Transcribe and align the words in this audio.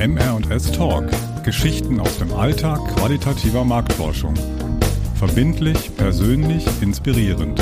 MR&S 0.00 0.72
Talk. 0.72 1.10
Geschichten 1.44 2.00
aus 2.00 2.16
dem 2.16 2.32
Alltag 2.32 2.78
qualitativer 2.96 3.66
Marktforschung. 3.66 4.32
Verbindlich, 5.16 5.94
persönlich, 5.94 6.64
inspirierend. 6.80 7.60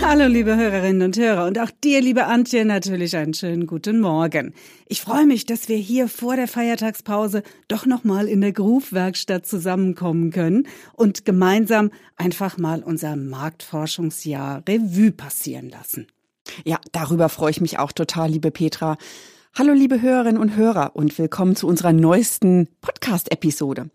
Hallo, 0.00 0.26
liebe 0.26 0.56
Hörerinnen 0.56 1.02
und 1.02 1.18
Hörer 1.18 1.44
und 1.44 1.58
auch 1.58 1.70
dir, 1.84 2.00
liebe 2.00 2.24
Antje, 2.24 2.64
natürlich 2.64 3.14
einen 3.14 3.34
schönen 3.34 3.66
guten 3.66 4.00
Morgen. 4.00 4.54
Ich 4.86 5.02
freue 5.02 5.26
mich, 5.26 5.44
dass 5.44 5.68
wir 5.68 5.76
hier 5.76 6.08
vor 6.08 6.36
der 6.36 6.48
Feiertagspause 6.48 7.42
doch 7.68 7.84
nochmal 7.84 8.26
in 8.26 8.40
der 8.40 8.52
Groove-Werkstatt 8.52 9.44
zusammenkommen 9.44 10.30
können 10.30 10.66
und 10.94 11.26
gemeinsam 11.26 11.90
einfach 12.16 12.56
mal 12.56 12.82
unser 12.82 13.16
Marktforschungsjahr 13.16 14.62
Revue 14.66 15.12
passieren 15.12 15.68
lassen. 15.68 16.06
Ja, 16.64 16.78
darüber 16.92 17.28
freue 17.28 17.50
ich 17.50 17.60
mich 17.60 17.78
auch 17.78 17.92
total, 17.92 18.30
liebe 18.30 18.50
Petra. 18.50 18.96
Hallo, 19.54 19.72
liebe 19.72 20.02
Hörerinnen 20.02 20.40
und 20.40 20.56
Hörer 20.56 20.94
und 20.94 21.18
willkommen 21.18 21.56
zu 21.56 21.66
unserer 21.66 21.92
neuesten 21.92 22.68
Podcast-Episode. 22.80 23.90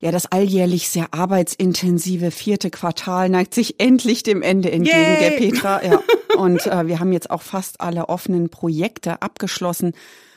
Ja, 0.00 0.12
das 0.12 0.26
alljährlich 0.26 0.88
sehr 0.88 1.14
arbeitsintensive 1.14 2.30
vierte 2.30 2.70
Quartal 2.70 3.28
neigt 3.28 3.54
sich 3.54 3.80
endlich 3.80 4.22
dem 4.22 4.42
Ende 4.42 4.70
entgegen, 4.70 4.96
Yay! 4.96 5.18
gell, 5.18 5.38
Petra? 5.38 5.84
Ja. 5.84 6.00
Und 6.36 6.66
äh, 6.66 6.86
wir 6.86 7.00
haben 7.00 7.12
jetzt 7.12 7.30
auch 7.30 7.42
fast 7.42 7.80
alle 7.80 8.08
offenen 8.08 8.50
Projekte 8.50 9.22
abgeschlossen 9.22 9.94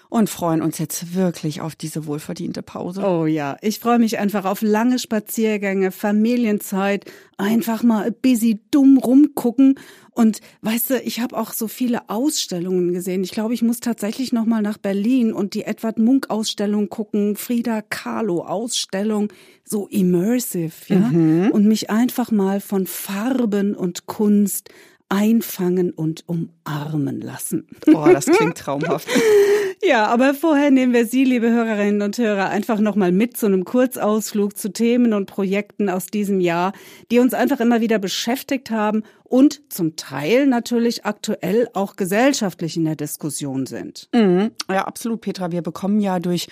und 0.09 0.29
freuen 0.29 0.61
uns 0.61 0.77
jetzt 0.77 1.15
wirklich 1.15 1.61
auf 1.61 1.75
diese 1.75 2.05
wohlverdiente 2.05 2.63
Pause. 2.63 3.03
Oh 3.05 3.25
ja, 3.25 3.57
ich 3.61 3.79
freue 3.79 3.99
mich 3.99 4.19
einfach 4.19 4.45
auf 4.45 4.61
lange 4.61 4.99
Spaziergänge, 4.99 5.91
Familienzeit, 5.91 7.05
einfach 7.37 7.83
mal 7.83 8.11
busy 8.11 8.59
dumm 8.71 8.97
rumgucken. 8.97 9.79
Und 10.11 10.39
weißt 10.61 10.89
du, 10.89 11.01
ich 11.01 11.19
habe 11.19 11.37
auch 11.37 11.53
so 11.53 11.67
viele 11.67 12.09
Ausstellungen 12.09 12.91
gesehen. 12.91 13.23
Ich 13.23 13.31
glaube, 13.31 13.53
ich 13.53 13.61
muss 13.61 13.79
tatsächlich 13.79 14.33
noch 14.33 14.45
mal 14.45 14.61
nach 14.61 14.77
Berlin 14.77 15.31
und 15.33 15.53
die 15.53 15.63
Edward 15.63 15.99
Munk 15.99 16.29
Ausstellung 16.29 16.89
gucken, 16.89 17.35
Frida 17.35 17.81
Kahlo 17.81 18.43
Ausstellung, 18.43 19.31
so 19.63 19.87
immersive, 19.87 20.71
ja, 20.87 21.49
und 21.51 21.65
mich 21.65 21.89
einfach 21.89 22.31
mal 22.31 22.61
von 22.61 22.87
Farben 22.87 23.75
und 23.75 24.07
Kunst 24.07 24.69
einfangen 25.09 25.91
und 25.91 26.23
umarmen 26.27 27.21
lassen. 27.21 27.67
Boah, 27.85 28.11
das 28.11 28.25
klingt 28.25 28.57
traumhaft. 28.57 29.07
Ja, 29.83 30.07
aber 30.07 30.33
vorher 30.33 30.71
nehmen 30.71 30.93
wir 30.93 31.05
Sie, 31.05 31.23
liebe 31.23 31.51
Hörerinnen 31.51 32.01
und 32.01 32.17
Hörer, 32.17 32.49
einfach 32.49 32.79
nochmal 32.79 33.11
mit 33.11 33.37
zu 33.37 33.45
einem 33.45 33.63
Kurzausflug 33.63 34.57
zu 34.57 34.73
Themen 34.73 35.13
und 35.13 35.27
Projekten 35.27 35.89
aus 35.89 36.07
diesem 36.07 36.39
Jahr, 36.39 36.73
die 37.11 37.19
uns 37.19 37.33
einfach 37.33 37.59
immer 37.59 37.79
wieder 37.79 37.99
beschäftigt 37.99 38.71
haben 38.71 39.03
und 39.23 39.61
zum 39.71 39.95
Teil 39.95 40.47
natürlich 40.47 41.05
aktuell 41.05 41.69
auch 41.73 41.95
gesellschaftlich 41.95 42.75
in 42.75 42.85
der 42.85 42.95
Diskussion 42.95 43.67
sind. 43.67 44.09
Mhm. 44.15 44.51
Ja, 44.69 44.85
absolut, 44.85 45.21
Petra. 45.21 45.51
Wir 45.51 45.61
bekommen 45.61 45.99
ja 45.99 46.19
durch 46.19 46.47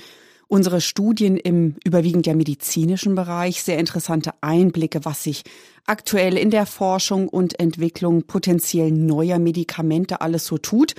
unsere 0.48 0.80
Studien 0.80 1.38
im 1.38 1.76
überwiegend 1.84 2.28
ja 2.28 2.36
medizinischen 2.36 3.16
Bereich 3.16 3.64
sehr 3.64 3.80
interessante 3.80 4.32
Einblicke, 4.42 5.04
was 5.04 5.24
sich 5.24 5.44
aktuell 5.88 6.38
in 6.38 6.52
der 6.52 6.68
Forschung 6.68 7.28
und 7.28 7.60
Entwicklung 7.60 8.24
potenziell 8.24 8.92
neuer 8.92 9.40
Medikamente 9.40 10.22
alles 10.22 10.46
so 10.46 10.60
tut. 10.60 10.94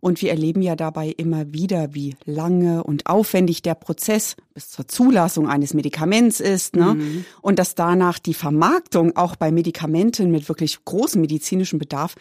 Und 0.00 0.22
wir 0.22 0.30
erleben 0.30 0.62
ja 0.62 0.76
dabei 0.76 1.14
immer 1.16 1.52
wieder, 1.52 1.94
wie 1.94 2.16
lange 2.24 2.82
und 2.82 3.06
aufwendig 3.06 3.62
der 3.62 3.74
Prozess 3.74 4.36
bis 4.54 4.70
zur 4.70 4.88
Zulassung 4.88 5.48
eines 5.48 5.74
Medikaments 5.74 6.40
ist. 6.40 6.74
Ne? 6.74 7.24
Und 7.42 7.58
dass 7.58 7.74
danach 7.74 8.18
die 8.18 8.34
Vermarktung 8.34 9.16
auch 9.16 9.36
bei 9.36 9.52
Medikamenten 9.52 10.30
mit 10.30 10.48
wirklich 10.48 10.84
großem 10.84 11.20
medizinischem 11.20 11.78
Bedarf 11.78 12.14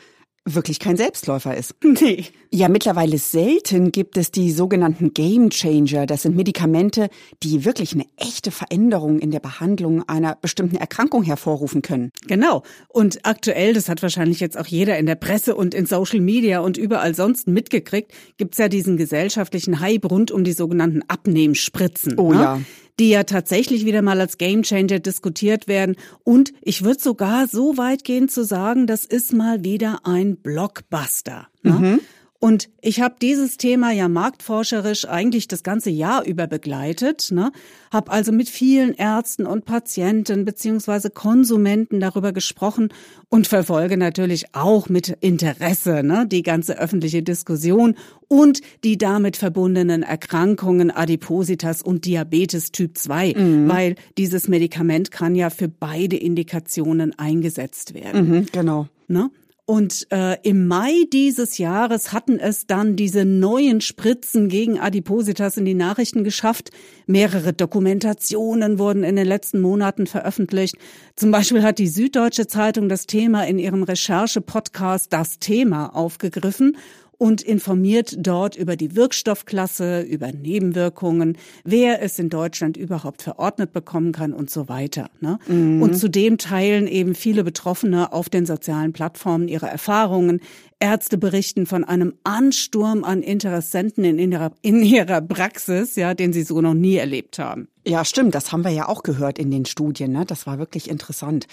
wirklich 0.56 0.80
kein 0.80 0.98
Selbstläufer 0.98 1.56
ist. 1.56 1.76
Nee. 2.02 2.26
Ja, 2.52 2.70
mittlerweile 2.70 3.18
selten 3.18 3.92
gibt 3.92 4.16
es 4.18 4.32
die 4.32 4.52
sogenannten 4.52 5.14
Game 5.14 5.50
Changer. 5.50 6.06
Das 6.06 6.22
sind 6.24 6.36
Medikamente, 6.36 7.10
die 7.44 7.66
wirklich 7.66 7.94
eine 7.94 8.06
echte 8.16 8.52
Veränderung 8.52 9.20
in 9.20 9.32
der 9.32 9.40
Behandlung 9.40 10.08
einer 10.08 10.36
bestimmten 10.36 10.78
Erkrankung 10.78 11.24
hervorrufen 11.24 11.82
können. 11.82 12.12
Genau. 12.28 12.64
Und 12.88 13.20
aktuell, 13.24 13.74
das 13.74 13.90
hat 13.90 14.02
wahrscheinlich 14.02 14.40
jetzt 14.40 14.58
auch 14.58 14.66
jeder 14.66 14.98
in 14.98 15.06
der 15.06 15.16
Presse 15.16 15.56
und 15.56 15.74
in 15.74 15.86
Social 15.86 16.22
Media 16.22 16.60
und 16.62 16.78
überall 16.78 17.14
sonst 17.14 17.48
mitgekriegt, 17.48 18.14
gibt's 18.38 18.58
ja 18.58 18.70
diesen 18.70 18.98
gesellschaftlichen 18.98 19.80
Hype 19.80 20.10
rund 20.10 20.32
um 20.32 20.44
die 20.44 20.54
sogenannten 20.54 21.02
Abnehmspritzen. 21.08 22.18
Oh 22.18 22.32
ne? 22.32 22.42
ja. 22.42 22.62
Die 23.00 23.10
ja 23.10 23.24
tatsächlich 23.24 23.86
wieder 23.86 24.02
mal 24.02 24.20
als 24.20 24.38
Gamechanger 24.38 25.00
diskutiert 25.00 25.68
werden. 25.68 25.96
Und 26.24 26.54
ich 26.62 26.84
würde 26.84 27.02
sogar 27.02 27.48
so 27.48 27.78
weit 27.78 28.04
gehen 28.04 28.30
zu 28.30 28.44
sagen, 28.44 28.88
das 28.88 29.06
ist 29.06 29.34
mal 29.34 29.64
wieder 29.64 30.02
ein 30.04 30.36
Blockbuster. 30.36 31.48
Ne? 31.64 32.00
Und 32.42 32.70
ich 32.80 33.02
habe 33.02 33.16
dieses 33.22 33.58
Thema 33.58 33.92
ja 33.92 34.08
marktforscherisch 34.08 35.06
eigentlich 35.06 35.50
das 35.50 35.62
ganze 35.62 35.90
Jahr 35.90 36.26
über 36.26 36.48
begleitet, 36.48 37.32
ne? 37.32 37.52
habe 37.92 38.12
also 38.12 38.32
mit 38.32 38.48
vielen 38.48 38.94
Ärzten 38.94 39.46
und 39.46 39.66
Patienten 39.66 40.46
beziehungsweise 40.46 41.10
Konsumenten 41.10 42.00
darüber 42.00 42.32
gesprochen 42.32 42.94
und 43.28 43.48
verfolge 43.48 43.98
natürlich 43.98 44.56
auch 44.56 44.88
mit 44.88 45.10
Interesse 45.20 46.02
ne? 46.02 46.26
die 46.26 46.42
ganze 46.42 46.80
öffentliche 46.80 47.24
Diskussion 47.24 47.96
und 48.30 48.62
die 48.86 48.98
damit 48.98 49.36
verbundenen 49.36 50.02
Erkrankungen 50.02 50.92
Adipositas 50.92 51.82
und 51.82 52.06
Diabetes 52.06 52.72
Typ 52.72 52.98
2, 52.98 53.34
weil 53.68 53.96
dieses 54.18 54.48
Medikament 54.48 55.12
kann 55.12 55.36
ja 55.36 55.50
für 55.50 55.68
beide 55.68 56.16
Indikationen 56.16 57.18
eingesetzt 57.20 57.94
werden. 57.94 58.30
Mhm, 58.30 58.46
genau. 58.54 58.88
Ne? 59.08 59.30
Und 59.70 60.08
äh, 60.12 60.36
im 60.42 60.66
Mai 60.66 61.04
dieses 61.14 61.60
Jahres 61.60 62.12
hatten 62.12 62.40
es 62.40 62.66
dann 62.66 62.96
diese 62.96 63.24
neuen 63.24 63.82
Spritzen 63.82 64.50
gegen 64.50 64.80
Adipositas 64.80 65.58
in 65.58 65.66
die 65.66 65.76
Nachrichten 65.76 66.24
geschafft. 66.24 66.72
Mehrere 67.06 67.54
Dokumentationen 67.54 68.80
wurden 68.80 69.04
in 69.04 69.16
den 69.16 69.28
letzten 69.28 69.62
Monaten 69.62 70.08
veröffentlicht. 70.08 70.76
Zum 71.16 71.30
Beispiel 71.30 71.62
hat 71.62 71.78
die 71.78 71.88
Süddeutsche 71.88 72.48
Zeitung 72.48 72.90
das 72.90 73.06
Thema 73.06 73.46
in 73.46 73.60
ihrem 73.60 73.84
Recherche-Podcast 73.84 75.14
Das 75.14 75.38
Thema 75.38 75.96
aufgegriffen 75.96 76.76
und 77.20 77.42
informiert 77.42 78.16
dort 78.18 78.56
über 78.56 78.78
die 78.78 78.96
Wirkstoffklasse, 78.96 80.02
über 80.02 80.32
Nebenwirkungen, 80.32 81.38
wer 81.66 82.02
es 82.02 82.18
in 82.18 82.30
Deutschland 82.30 82.78
überhaupt 82.78 83.22
verordnet 83.22 83.74
bekommen 83.74 84.14
kann 84.14 84.34
und 84.34 84.50
so 84.50 84.70
weiter. 84.70 85.10
Ne? 85.20 85.38
Und 85.84 85.96
zudem 85.98 86.38
teilen 86.38 86.88
eben 86.88 87.14
viele 87.16 87.44
Betroffene 87.44 88.14
auf 88.14 88.30
den 88.30 88.46
sozialen 88.46 88.94
Plattformen 88.94 89.50
ihre 89.50 89.68
Erfahrungen. 89.68 90.40
Ärzte 90.80 91.18
berichten 91.18 91.66
von 91.66 91.84
einem 91.84 92.14
Ansturm 92.24 93.04
an 93.04 93.22
Interessenten 93.22 94.06
in 94.06 94.32
ihrer, 94.32 94.54
in 94.62 94.82
ihrer 94.82 95.20
Praxis, 95.20 95.98
ja, 95.98 96.14
den 96.14 96.32
sie 96.32 96.44
so 96.44 96.62
noch 96.62 96.74
nie 96.74 96.96
erlebt 96.96 97.38
haben. 97.38 97.68
Ja, 97.90 98.06
stimmt. 98.06 98.36
Das 98.36 98.52
haben 98.52 98.64
wir 98.64 98.70
ja 98.70 98.88
auch 98.88 99.02
gehört 99.02 99.40
in 99.40 99.50
den 99.50 99.66
Studien. 99.66 100.12
Ne? 100.12 100.24
Das 100.24 100.46
war 100.46 100.60
wirklich 100.60 100.92
interessant. 100.92 101.48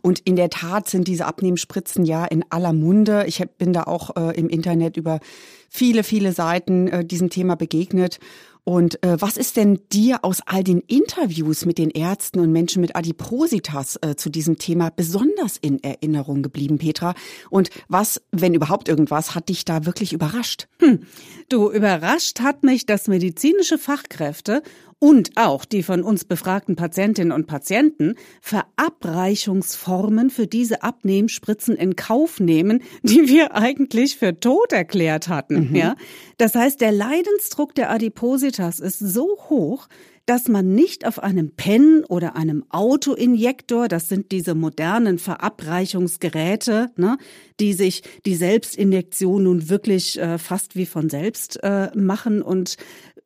Und 0.00 0.20
in 0.20 0.36
der 0.36 0.48
Tat 0.48 0.88
sind 0.88 1.06
diese 1.06 1.26
Abnehmspritzen 1.26 2.06
ja 2.06 2.24
in 2.24 2.46
aller 2.48 2.72
Munde. 2.72 3.26
Ich 3.26 3.44
bin 3.58 3.74
da 3.74 3.82
auch 3.82 4.16
äh, 4.16 4.34
im 4.34 4.48
Internet 4.48 4.96
über 4.96 5.20
viele, 5.68 6.02
viele 6.02 6.32
Seiten 6.32 6.88
äh, 6.88 7.04
diesem 7.04 7.28
Thema 7.28 7.56
begegnet. 7.56 8.20
Und 8.64 9.02
äh, 9.04 9.20
was 9.20 9.36
ist 9.36 9.58
denn 9.58 9.80
dir 9.92 10.24
aus 10.24 10.40
all 10.46 10.64
den 10.64 10.80
Interviews 10.80 11.66
mit 11.66 11.76
den 11.76 11.90
Ärzten 11.90 12.40
und 12.40 12.52
Menschen 12.52 12.80
mit 12.80 12.96
Adipositas 12.96 13.98
äh, 14.00 14.14
zu 14.16 14.30
diesem 14.30 14.56
Thema 14.56 14.88
besonders 14.88 15.58
in 15.58 15.82
Erinnerung 15.82 16.42
geblieben, 16.42 16.78
Petra? 16.78 17.14
Und 17.50 17.68
was, 17.88 18.22
wenn 18.30 18.54
überhaupt 18.54 18.88
irgendwas, 18.88 19.34
hat 19.34 19.50
dich 19.50 19.66
da 19.66 19.84
wirklich 19.84 20.14
überrascht? 20.14 20.68
Du, 21.48 21.70
überrascht 21.70 22.40
hat 22.40 22.62
mich, 22.62 22.86
dass 22.86 23.08
medizinische 23.08 23.76
Fachkräfte 23.76 24.62
und 25.02 25.32
auch 25.34 25.64
die 25.64 25.82
von 25.82 26.04
uns 26.04 26.24
befragten 26.24 26.76
Patientinnen 26.76 27.32
und 27.32 27.48
Patienten 27.48 28.14
Verabreichungsformen 28.40 30.30
für 30.30 30.46
diese 30.46 30.84
Abnehmspritzen 30.84 31.74
in 31.74 31.96
Kauf 31.96 32.38
nehmen, 32.38 32.84
die 33.02 33.26
wir 33.26 33.56
eigentlich 33.56 34.16
für 34.16 34.38
tot 34.38 34.72
erklärt 34.72 35.26
hatten. 35.26 35.74
Ja, 35.74 35.96
das 36.38 36.54
heißt, 36.54 36.80
der 36.80 36.92
Leidensdruck 36.92 37.74
der 37.74 37.90
Adipositas 37.90 38.78
ist 38.78 39.00
so 39.00 39.26
hoch, 39.48 39.88
dass 40.26 40.46
man 40.46 40.74
nicht 40.74 41.04
auf 41.04 41.20
einem 41.20 41.50
Pen 41.56 42.04
oder 42.08 42.36
einem 42.36 42.64
Autoinjektor, 42.70 43.88
das 43.88 44.08
sind 44.08 44.30
diese 44.30 44.54
modernen 44.54 45.18
Verabreichungsgeräte, 45.18 46.90
ne, 46.96 47.18
die 47.58 47.72
sich 47.72 48.02
die 48.24 48.36
Selbstinjektion 48.36 49.42
nun 49.42 49.68
wirklich 49.68 50.20
äh, 50.20 50.38
fast 50.38 50.76
wie 50.76 50.86
von 50.86 51.10
selbst 51.10 51.58
äh, 51.64 51.90
machen 51.96 52.40
und 52.40 52.76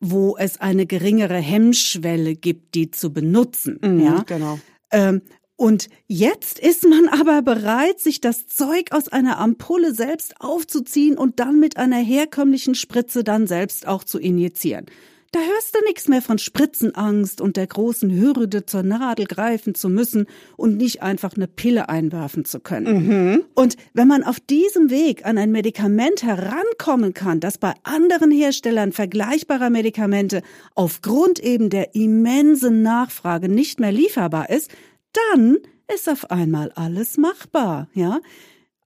wo 0.01 0.37
es 0.37 0.61
eine 0.61 0.87
geringere 0.87 1.39
Hemmschwelle 1.39 2.35
gibt, 2.35 2.75
die 2.75 2.91
zu 2.91 3.13
benutzen. 3.13 3.79
ja, 4.01 4.23
genau. 4.27 4.59
ähm, 4.91 5.23
und 5.57 5.89
jetzt 6.07 6.59
ist 6.59 6.87
man 6.87 7.09
aber 7.21 7.43
bereit, 7.43 7.99
sich 7.99 8.21
das 8.21 8.47
Zeug 8.47 8.93
aus 8.93 9.09
einer 9.09 9.39
Ampulle 9.39 9.95
selbst 9.95 10.41
aufzuziehen 10.41 11.17
und 11.17 11.41
dann 11.41 11.59
mit 11.59 11.79
einer 11.79 11.99
herkömmlichen 11.99 12.75
Spritze 12.75 13.25
dann 13.25 13.47
selbst 13.47 13.87
auch 13.89 14.05
zu 14.05 14.19
injizieren. 14.19 14.87
Da 15.37 15.43
hörst 15.43 15.75
du 15.75 15.85
nichts 15.85 16.09
mehr 16.09 16.23
von 16.23 16.39
Spritzenangst 16.39 17.43
und 17.43 17.59
der 17.59 17.67
großen 17.67 18.11
Hürde 18.11 18.65
zur 18.65 18.83
Nadel 18.83 19.27
greifen 19.27 19.75
zu 19.75 19.91
müssen 19.91 20.25
und 20.57 20.79
nicht 20.79 21.03
einfach 21.03 21.37
eine 21.37 21.47
Pille 21.47 21.91
einwerfen 21.91 22.47
zu 22.47 22.59
können. 22.59 23.07
Mhm. 23.07 23.45
Und 23.55 23.77
wenn 23.93 24.09
man 24.09 24.25
auf 24.25 24.41
diesem 24.41 24.89
Weg 24.89 25.27
an 25.27 25.37
ein 25.37 25.53
Medikament 25.53 26.23
herankommen 26.23 27.13
kann, 27.13 27.41
das 27.41 27.59
bei 27.59 27.75
anderen 27.83 28.31
Herstellern 28.31 28.93
vergleichbarer 28.93 29.69
Medikamente 29.69 30.41
aufgrund 30.75 31.39
eben 31.39 31.69
der 31.69 31.95
immensen 31.95 32.81
Nachfrage 32.81 33.51
nicht 33.51 33.79
mehr 33.79 33.93
lieferbar 33.93 34.49
ist, 34.49 34.71
dann 35.13 35.59
ist 35.95 36.09
auf 36.09 36.31
einmal 36.31 36.73
alles 36.77 37.19
machbar, 37.19 37.89
ja? 37.93 38.21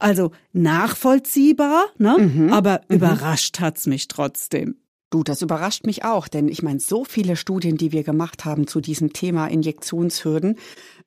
Also 0.00 0.32
nachvollziehbar, 0.52 1.84
ne? 1.96 2.16
Mhm. 2.18 2.52
Aber 2.52 2.80
mhm. 2.88 2.96
überrascht 2.96 3.60
hat's 3.60 3.86
mich 3.86 4.08
trotzdem. 4.08 4.79
Du, 5.10 5.24
das 5.24 5.42
überrascht 5.42 5.86
mich 5.86 6.04
auch, 6.04 6.28
denn 6.28 6.46
ich 6.46 6.62
meine, 6.62 6.78
so 6.78 7.04
viele 7.04 7.34
Studien, 7.34 7.76
die 7.76 7.90
wir 7.90 8.04
gemacht 8.04 8.44
haben 8.44 8.68
zu 8.68 8.80
diesem 8.80 9.12
Thema 9.12 9.48
Injektionshürden, 9.48 10.56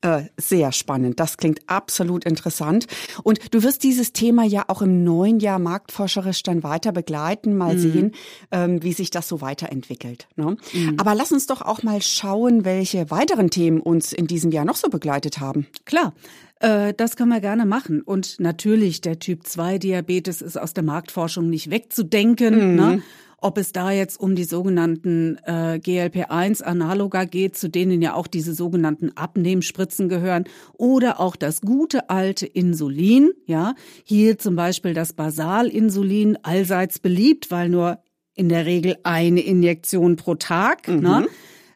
äh, 0.02 0.24
sehr 0.36 0.74
spannend. 0.74 1.22
Das 1.22 1.38
klingt 1.38 1.62
absolut 1.68 2.26
interessant. 2.26 2.88
Und 3.24 3.40
du 3.54 3.64
wirst 3.64 3.82
dieses 3.84 4.12
Thema 4.12 4.44
ja 4.44 4.66
auch 4.68 4.82
im 4.82 5.06
neuen 5.06 5.40
Jahr 5.40 5.58
marktforscherisch 5.58 6.44
dann 6.44 6.64
weiter 6.64 6.92
begleiten, 6.92 7.56
mal 7.56 7.76
mhm. 7.76 7.80
sehen, 7.80 8.12
ähm, 8.52 8.84
wie 8.84 8.92
sich 8.92 9.10
das 9.10 9.30
so 9.30 9.40
weiterentwickelt. 9.40 10.28
Ne? 10.36 10.58
Mhm. 10.74 10.98
Aber 11.00 11.16
lass 11.16 11.32
uns 11.32 11.48
doch 11.48 11.62
auch 11.62 11.84
mal 11.84 12.02
schauen, 12.02 12.66
welche 12.66 13.10
weiteren 13.10 13.50
Themen 13.50 13.80
uns 13.80 14.12
in 14.12 14.28
diesem 14.28 14.52
Jahr 14.52 14.66
noch 14.66 14.76
so 14.76 14.90
begleitet 14.90 15.40
haben. 15.40 15.66
Klar. 15.86 16.14
Äh, 16.60 16.94
das 16.94 17.16
können 17.16 17.30
wir 17.30 17.40
gerne 17.40 17.66
machen. 17.66 18.02
Und 18.02 18.42
natürlich, 18.42 19.00
der 19.00 19.20
Typ 19.20 19.48
2 19.48 19.78
Diabetes 19.78 20.42
ist 20.42 20.58
aus 20.58 20.74
der 20.74 20.84
Marktforschung 20.84 21.50
nicht 21.50 21.70
wegzudenken. 21.70 22.72
Mhm. 22.72 22.76
Ne? 22.76 23.02
Ob 23.44 23.58
es 23.58 23.72
da 23.74 23.92
jetzt 23.92 24.20
um 24.20 24.36
die 24.36 24.46
sogenannten 24.46 25.38
äh, 25.46 25.80
GLP-1-Analoga 25.80 27.26
geht, 27.26 27.58
zu 27.58 27.70
denen 27.70 28.02
ja 28.02 28.14
auch 28.14 28.28
diese 28.28 28.54
sogenannten 28.54 29.12
Abnehmspritzen 29.16 30.08
gehören, 30.10 30.46
oder 30.74 31.20
auch 31.20 31.36
das 31.36 31.62
gute 31.62 32.10
alte 32.10 32.46
Insulin, 32.46 33.32
ja, 33.46 33.76
hier 34.04 34.38
zum 34.38 34.56
Beispiel 34.56 34.94
das 34.94 35.14
Basalinsulin, 35.14 36.38
allseits 36.44 37.00
beliebt, 37.00 37.52
weil 37.52 37.70
nur 37.70 38.00
in 38.34 38.50
der 38.50 38.66
Regel 38.66 38.96
eine 39.04 39.42
Injektion 39.42 40.16
pro 40.16 40.36
Tag, 40.36 40.88
ne? 40.88 40.96
mhm. 40.96 41.02
ne? 41.02 41.28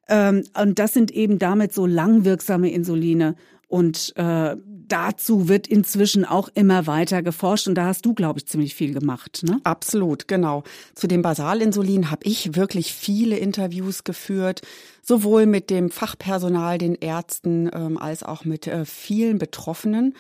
Ähm, 0.09 0.43
und 0.59 0.79
das 0.79 0.93
sind 0.93 1.11
eben 1.11 1.37
damit 1.37 1.73
so 1.73 1.85
langwirksame 1.85 2.71
Insuline. 2.71 3.35
Und 3.67 4.13
äh, 4.15 4.55
dazu 4.87 5.47
wird 5.49 5.67
inzwischen 5.67 6.25
auch 6.25 6.49
immer 6.53 6.87
weiter 6.87 7.21
geforscht 7.21 7.67
und 7.67 7.75
da 7.75 7.85
hast 7.85 8.05
du, 8.05 8.13
glaube 8.13 8.39
ich, 8.39 8.47
ziemlich 8.47 8.75
viel 8.75 8.93
gemacht. 8.93 9.41
Ne? 9.43 9.59
Absolut, 9.63 10.27
genau. 10.27 10.63
Zu 10.95 11.07
dem 11.07 11.21
Basalinsulin 11.21 12.11
habe 12.11 12.25
ich 12.25 12.55
wirklich 12.55 12.93
viele 12.93 13.37
Interviews 13.37 14.03
geführt, 14.03 14.61
sowohl 15.01 15.45
mit 15.45 15.69
dem 15.69 15.89
Fachpersonal, 15.89 16.77
den 16.77 16.95
Ärzten, 16.95 17.69
ähm, 17.73 17.97
als 17.97 18.23
auch 18.23 18.45
mit 18.45 18.67
äh, 18.67 18.85
vielen 18.85 19.37
Betroffenen. 19.37 20.15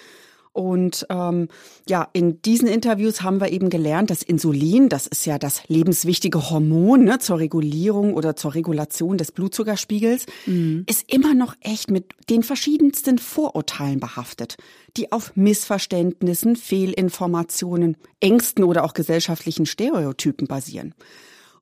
Und 0.57 1.05
ähm, 1.11 1.49
ja, 1.87 2.07
in 2.13 2.41
diesen 2.41 2.67
Interviews 2.67 3.21
haben 3.21 3.39
wir 3.39 3.51
eben 3.51 3.69
gelernt, 3.69 4.09
dass 4.09 4.23
Insulin, 4.23 4.89
das 4.89 5.05
ist 5.05 5.27
ja 5.27 5.37
das 5.37 5.61
lebenswichtige 5.67 6.49
Hormon 6.49 7.03
ne, 7.03 7.19
zur 7.19 7.37
Regulierung 7.37 8.15
oder 8.15 8.35
zur 8.35 8.55
Regulation 8.55 9.19
des 9.19 9.31
Blutzuckerspiegels, 9.31 10.25
mhm. 10.47 10.83
ist 10.89 11.13
immer 11.13 11.35
noch 11.35 11.53
echt 11.61 11.91
mit 11.91 12.05
den 12.31 12.41
verschiedensten 12.41 13.19
Vorurteilen 13.19 13.99
behaftet, 13.99 14.57
die 14.97 15.11
auf 15.11 15.35
Missverständnissen, 15.35 16.55
Fehlinformationen, 16.55 17.95
Ängsten 18.19 18.63
oder 18.63 18.83
auch 18.83 18.93
gesellschaftlichen 18.93 19.67
Stereotypen 19.67 20.47
basieren. 20.47 20.95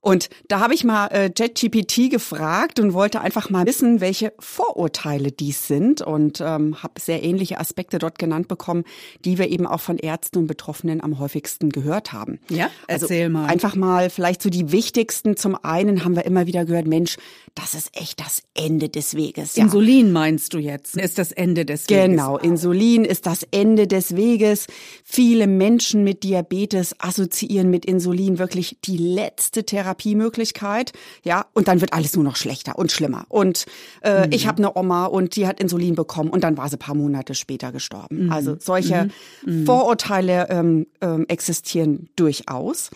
Und 0.06 0.28
da 0.46 0.60
habe 0.60 0.72
ich 0.72 0.84
mal 0.84 1.08
äh, 1.08 1.32
JetGPT 1.36 2.12
gefragt 2.12 2.78
und 2.78 2.94
wollte 2.94 3.22
einfach 3.22 3.50
mal 3.50 3.66
wissen, 3.66 4.00
welche 4.00 4.32
Vorurteile 4.38 5.32
dies 5.32 5.66
sind 5.66 6.00
und 6.00 6.40
ähm, 6.40 6.80
habe 6.80 7.00
sehr 7.00 7.24
ähnliche 7.24 7.58
Aspekte 7.58 7.98
dort 7.98 8.16
genannt 8.16 8.46
bekommen, 8.46 8.84
die 9.24 9.36
wir 9.36 9.48
eben 9.48 9.66
auch 9.66 9.80
von 9.80 9.98
Ärzten 9.98 10.38
und 10.38 10.46
Betroffenen 10.46 11.02
am 11.02 11.18
häufigsten 11.18 11.70
gehört 11.70 12.12
haben. 12.12 12.38
Ja, 12.50 12.70
also 12.86 13.06
erzähl 13.06 13.30
mal. 13.30 13.46
Einfach 13.46 13.74
mal 13.74 14.08
vielleicht 14.08 14.42
so 14.42 14.48
die 14.48 14.70
wichtigsten. 14.70 15.36
Zum 15.36 15.56
einen 15.56 16.04
haben 16.04 16.14
wir 16.14 16.24
immer 16.24 16.46
wieder 16.46 16.64
gehört, 16.66 16.86
Mensch, 16.86 17.16
das 17.56 17.74
ist 17.74 17.90
echt 18.00 18.20
das 18.20 18.44
Ende 18.54 18.88
des 18.88 19.16
Weges. 19.16 19.56
Ja. 19.56 19.64
Insulin 19.64 20.12
meinst 20.12 20.54
du 20.54 20.58
jetzt? 20.58 20.96
Ist 20.96 21.18
das 21.18 21.32
Ende 21.32 21.64
des 21.64 21.88
Weges? 21.88 22.04
Genau, 22.04 22.38
Insulin 22.38 23.04
ist 23.04 23.26
das 23.26 23.42
Ende 23.50 23.88
des 23.88 24.14
Weges. 24.14 24.68
Viele 25.02 25.48
Menschen 25.48 26.04
mit 26.04 26.22
Diabetes 26.22 26.94
assoziieren 27.00 27.70
mit 27.70 27.84
Insulin 27.84 28.38
wirklich 28.38 28.78
die 28.84 28.98
letzte 28.98 29.64
Therapie 29.64 29.95
Therapiemöglichkeit, 29.96 30.92
ja, 31.24 31.46
und 31.52 31.68
dann 31.68 31.80
wird 31.80 31.92
alles 31.92 32.14
nur 32.14 32.24
noch 32.24 32.36
schlechter 32.36 32.78
und 32.78 32.92
schlimmer. 32.92 33.24
Und 33.28 33.66
äh, 34.02 34.26
mhm. 34.26 34.32
ich 34.32 34.46
habe 34.46 34.58
eine 34.58 34.76
Oma 34.76 35.06
und 35.06 35.36
die 35.36 35.46
hat 35.46 35.60
Insulin 35.60 35.94
bekommen 35.94 36.30
und 36.30 36.44
dann 36.44 36.56
war 36.56 36.68
sie 36.68 36.76
paar 36.76 36.94
Monate 36.94 37.34
später 37.34 37.72
gestorben. 37.72 38.26
Mhm. 38.26 38.32
Also 38.32 38.56
solche 38.58 39.10
mhm. 39.44 39.60
mhm. 39.60 39.66
Vorurteile 39.66 40.48
ähm, 40.50 40.86
ähm, 41.00 41.26
existieren 41.28 42.08
durchaus. 42.16 42.90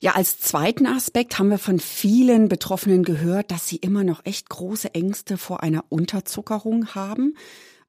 Ja, 0.00 0.12
als 0.12 0.38
zweiten 0.38 0.86
Aspekt 0.86 1.38
haben 1.38 1.50
wir 1.50 1.58
von 1.58 1.78
vielen 1.78 2.48
Betroffenen 2.48 3.04
gehört, 3.04 3.50
dass 3.50 3.68
sie 3.68 3.76
immer 3.76 4.04
noch 4.04 4.24
echt 4.24 4.48
große 4.48 4.94
Ängste 4.94 5.38
vor 5.38 5.62
einer 5.62 5.84
Unterzuckerung 5.88 6.94
haben. 6.94 7.34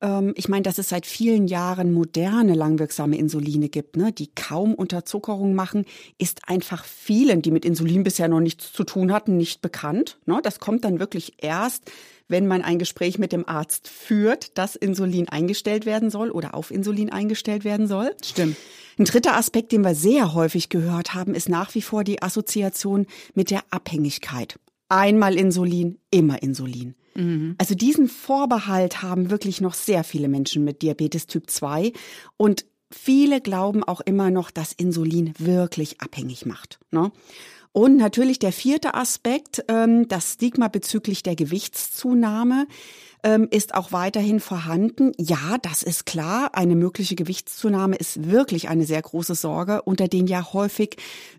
Ähm, 0.02 0.34
ich 0.36 0.50
meine, 0.50 0.64
dass 0.64 0.78
es 0.78 0.90
seit 0.90 1.06
vielen 1.06 1.48
Jahren 1.48 1.94
moderne 1.94 2.54
langwirksame 2.54 3.18
Insuline 3.18 3.70
gibt, 3.70 3.98
ne, 3.98 4.12
die 4.12 4.30
kaum 4.34 4.74
Unterzuckerung 4.74 5.54
machen, 5.54 5.86
ist 6.18 6.42
einfach 6.48 6.86
vielen, 6.86 7.42
die 7.42 7.52
mit 7.52 7.66
Insulin 7.66 8.04
bisher 8.04 8.28
noch 8.28 8.40
nichts 8.40 8.72
zu 8.74 8.84
tun 8.84 9.12
hatten, 9.12 9.38
nicht 9.38 9.62
bekannt. 9.62 10.20
Ne? 10.26 10.40
Das 10.44 10.60
kommt 10.60 10.84
dann 10.84 11.00
wirklich 11.00 11.44
erst, 11.44 11.92
wenn 12.28 12.48
man 12.48 12.62
ein 12.62 12.80
Gespräch 12.80 13.18
mit 13.18 13.32
dem 13.32 13.48
Arzt 13.48 13.88
führt, 13.88 14.58
dass 14.58 14.76
Insulin 14.76 15.30
eingestellt 15.30 15.86
werden 15.86 16.10
soll 16.10 16.30
oder 16.30 16.54
auf 16.54 16.72
Insulin 16.72 17.12
eingestellt 17.12 17.64
werden 17.64 17.88
soll. 17.88 18.12
Stimmt. 18.24 18.58
Ein 19.00 19.06
dritter 19.06 19.38
Aspekt, 19.38 19.72
den 19.72 19.84
wir 19.84 19.96
sehr 19.96 20.34
häufig 20.34 20.70
gehört 20.70 21.14
haben, 21.14 21.36
ist 21.36 21.50
nach 21.50 21.76
wie 21.76 21.82
vor 21.82 22.04
die 22.04 22.22
Assoziation 22.22 23.06
mit 23.36 23.52
der 23.52 23.62
Abhängigkeit. 23.70 24.60
Einmal 24.90 25.36
Insulin, 25.36 26.00
immer 26.10 26.42
Insulin. 26.42 26.96
Mhm. 27.18 27.56
Also 27.58 27.74
diesen 27.76 28.08
Vorbehalt 28.08 29.02
haben 29.02 29.30
wirklich 29.32 29.60
noch 29.60 29.74
sehr 29.74 30.04
viele 30.04 30.28
Menschen 30.28 30.64
mit 30.64 30.82
Diabetes 30.82 31.26
Typ 31.26 31.50
2 31.50 31.92
und 32.38 32.66
viele 32.92 33.42
glauben 33.42 33.84
auch 33.84 34.02
immer 34.02 34.30
noch, 34.30 34.52
dass 34.52 34.72
Insulin 34.72 35.34
wirklich 35.40 36.00
abhängig 36.00 36.46
macht. 36.46 36.80
Ne? 36.92 37.12
Und 37.72 37.98
natürlich 37.98 38.40
der 38.40 38.52
vierte 38.52 38.94
Aspekt, 38.94 39.66
ähm, 39.68 40.08
das 40.08 40.34
Stigma 40.34 40.68
bezüglich 40.68 41.24
der 41.24 41.36
Gewichtszunahme 41.36 42.68
ähm, 43.24 43.48
ist 43.50 43.74
auch 43.74 43.92
weiterhin 43.92 44.40
vorhanden. 44.40 45.12
Ja, 45.18 45.58
das 45.62 45.84
ist 45.84 46.06
klar. 46.06 46.52
Eine 46.54 46.76
mögliche 46.76 47.16
Gewichtszunahme 47.16 47.96
ist 47.96 48.30
wirklich 48.30 48.70
eine 48.70 48.86
sehr 48.86 49.02
große 49.02 49.36
Sorge 49.36 49.82
unter 49.84 50.08
den 50.08 50.28
ja 50.28 50.54
häufig 50.54 50.98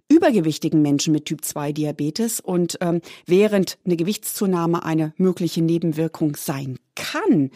übergewichtigen 0.09 0.83
Menschen 0.83 1.13
mit 1.13 1.27
Typ 1.27 1.45
2 1.45 1.73
Diabetes. 1.73 2.41
Und 2.41 2.79
ähm, 2.81 3.01
während 3.27 3.79
eine 3.85 3.97
Gewichtszunahme 3.97 4.85
eine 4.85 5.13
mögliche 5.17 5.63
Nebenwirkung 5.63 6.37
sein 6.37 6.79
kann, 6.99 7.51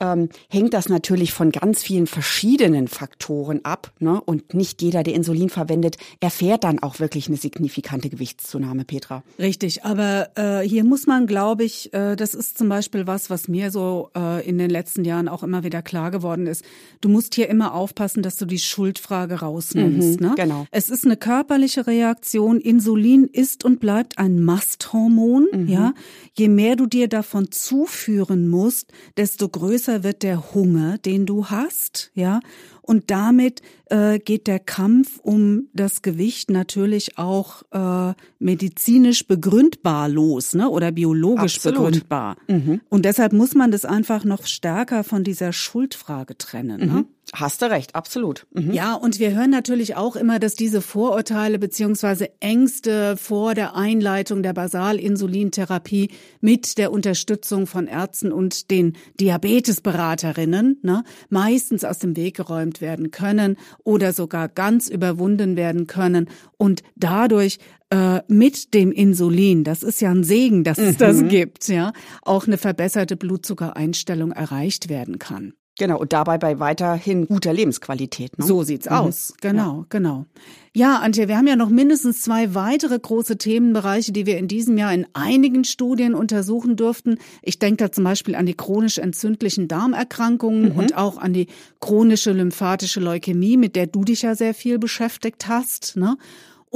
ähm, 0.00 0.28
hängt 0.48 0.74
das 0.74 0.88
natürlich 0.88 1.32
von 1.32 1.52
ganz 1.52 1.82
vielen 1.82 2.06
verschiedenen 2.06 2.88
Faktoren 2.88 3.64
ab. 3.64 3.92
Ne? 3.98 4.20
Und 4.20 4.54
nicht 4.54 4.82
jeder, 4.82 5.02
der 5.02 5.14
Insulin 5.14 5.48
verwendet, 5.48 5.96
erfährt 6.20 6.64
dann 6.64 6.78
auch 6.80 7.00
wirklich 7.00 7.28
eine 7.28 7.36
signifikante 7.36 8.10
Gewichtszunahme, 8.10 8.84
Petra. 8.84 9.22
Richtig, 9.38 9.84
aber 9.84 10.30
äh, 10.36 10.60
hier 10.68 10.84
muss 10.84 11.06
man, 11.06 11.26
glaube 11.26 11.64
ich, 11.64 11.92
äh, 11.94 12.16
das 12.16 12.34
ist 12.34 12.58
zum 12.58 12.68
Beispiel 12.68 13.06
was, 13.06 13.30
was 13.30 13.48
mir 13.48 13.70
so 13.70 14.10
äh, 14.16 14.46
in 14.46 14.58
den 14.58 14.70
letzten 14.70 15.04
Jahren 15.04 15.28
auch 15.28 15.42
immer 15.42 15.64
wieder 15.64 15.82
klar 15.82 16.10
geworden 16.10 16.46
ist. 16.46 16.64
Du 17.00 17.08
musst 17.08 17.34
hier 17.34 17.48
immer 17.48 17.74
aufpassen, 17.74 18.22
dass 18.22 18.36
du 18.36 18.44
die 18.44 18.58
Schuldfrage 18.58 19.40
rausnimmst. 19.40 20.20
Mhm, 20.20 20.26
ne? 20.28 20.34
Genau. 20.36 20.66
Es 20.70 20.90
ist 20.90 21.04
eine 21.04 21.16
körperliche 21.16 21.86
Reaktion. 21.86 22.60
Insulin 22.60 23.24
ist 23.24 23.64
und 23.64 23.80
bleibt 23.80 24.18
ein 24.18 24.42
Masthormon. 24.42 25.46
Mhm. 25.52 25.68
Ja, 25.68 25.94
je 26.34 26.48
mehr 26.48 26.76
du 26.76 26.86
dir 26.86 27.08
davon 27.08 27.50
zuführen 27.50 28.48
musst, 28.48 28.85
desto 29.16 29.48
größer 29.48 30.02
wird 30.02 30.22
der 30.22 30.54
Hunger, 30.54 30.98
den 30.98 31.26
du 31.26 31.46
hast, 31.46 32.10
ja. 32.14 32.40
Und 32.82 33.10
damit 33.10 33.62
äh, 33.86 34.20
geht 34.20 34.46
der 34.46 34.60
Kampf 34.60 35.18
um 35.20 35.68
das 35.72 36.02
Gewicht 36.02 36.50
natürlich 36.50 37.18
auch 37.18 37.62
äh, 37.72 38.14
medizinisch 38.38 39.26
begründbar 39.26 40.08
los, 40.08 40.54
ne? 40.54 40.68
Oder 40.68 40.92
biologisch 40.92 41.56
Absolut. 41.56 41.78
begründbar. 41.78 42.36
Mhm. 42.48 42.80
Und 42.88 43.04
deshalb 43.04 43.32
muss 43.32 43.54
man 43.54 43.70
das 43.72 43.84
einfach 43.84 44.24
noch 44.24 44.46
stärker 44.46 45.02
von 45.02 45.24
dieser 45.24 45.52
Schuldfrage 45.52 46.38
trennen. 46.38 46.86
Ne? 46.86 47.04
Mhm. 47.32 47.40
Hast 47.40 47.62
du 47.62 47.70
recht, 47.70 47.94
absolut. 47.94 48.46
Mhm. 48.52 48.72
Ja, 48.72 48.94
und 48.94 49.18
wir 49.18 49.34
hören 49.34 49.50
natürlich 49.50 49.96
auch 49.96 50.16
immer, 50.16 50.38
dass 50.38 50.54
diese 50.54 50.80
Vorurteile 50.80 51.58
beziehungsweise 51.58 52.30
Ängste 52.40 53.16
vor 53.16 53.54
der 53.54 53.74
Einleitung 53.74 54.42
der 54.42 54.52
Basalinsulintherapie 54.52 56.10
mit 56.40 56.78
der 56.78 56.92
Unterstützung 56.92 57.66
von 57.66 57.86
Ärzten 57.88 58.32
und 58.32 58.70
den 58.70 58.96
Diabetesberaterinnen 59.20 60.78
ne, 60.82 61.02
meistens 61.28 61.84
aus 61.84 61.98
dem 61.98 62.16
Weg 62.16 62.36
geräumt 62.36 62.80
werden 62.80 63.10
können 63.10 63.56
oder 63.82 64.12
sogar 64.12 64.48
ganz 64.48 64.88
überwunden 64.88 65.56
werden 65.56 65.86
können 65.86 66.28
und 66.58 66.82
dadurch 66.94 67.58
äh, 67.90 68.20
mit 68.28 68.74
dem 68.74 68.92
Insulin, 68.92 69.64
das 69.64 69.82
ist 69.82 70.00
ja 70.00 70.10
ein 70.10 70.24
Segen, 70.24 70.64
dass 70.64 70.78
es 70.78 70.94
mhm. 70.94 70.98
das 70.98 71.28
gibt, 71.28 71.68
ja, 71.68 71.92
auch 72.22 72.46
eine 72.46 72.58
verbesserte 72.58 73.16
Blutzuckereinstellung 73.16 74.32
erreicht 74.32 74.88
werden 74.88 75.18
kann. 75.18 75.54
Genau, 75.78 75.98
und 75.98 76.14
dabei 76.14 76.38
bei 76.38 76.58
weiterhin 76.58 77.26
guter 77.26 77.52
Lebensqualität. 77.52 78.38
Ne? 78.38 78.46
So 78.46 78.62
sieht's 78.62 78.86
mhm. 78.86 78.92
aus. 78.92 79.34
Genau, 79.40 79.80
ja. 79.80 79.86
genau. 79.90 80.26
Ja, 80.72 80.98
Antje, 80.98 81.28
wir 81.28 81.36
haben 81.36 81.46
ja 81.46 81.56
noch 81.56 81.68
mindestens 81.68 82.22
zwei 82.22 82.54
weitere 82.54 82.98
große 82.98 83.38
Themenbereiche, 83.38 84.12
die 84.12 84.26
wir 84.26 84.38
in 84.38 84.48
diesem 84.48 84.76
Jahr 84.78 84.92
in 84.92 85.06
einigen 85.12 85.64
Studien 85.64 86.14
untersuchen 86.14 86.76
durften. 86.76 87.18
Ich 87.42 87.58
denke 87.58 87.84
da 87.84 87.92
zum 87.92 88.04
Beispiel 88.04 88.34
an 88.34 88.46
die 88.46 88.54
chronisch 88.54 88.98
entzündlichen 88.98 89.68
Darmerkrankungen 89.68 90.72
mhm. 90.72 90.78
und 90.78 90.96
auch 90.96 91.18
an 91.18 91.32
die 91.32 91.48
chronische 91.80 92.32
lymphatische 92.32 93.00
Leukämie, 93.00 93.56
mit 93.56 93.76
der 93.76 93.86
du 93.86 94.04
dich 94.04 94.22
ja 94.22 94.34
sehr 94.34 94.54
viel 94.54 94.78
beschäftigt 94.78 95.48
hast. 95.48 95.96
Ne? 95.96 96.16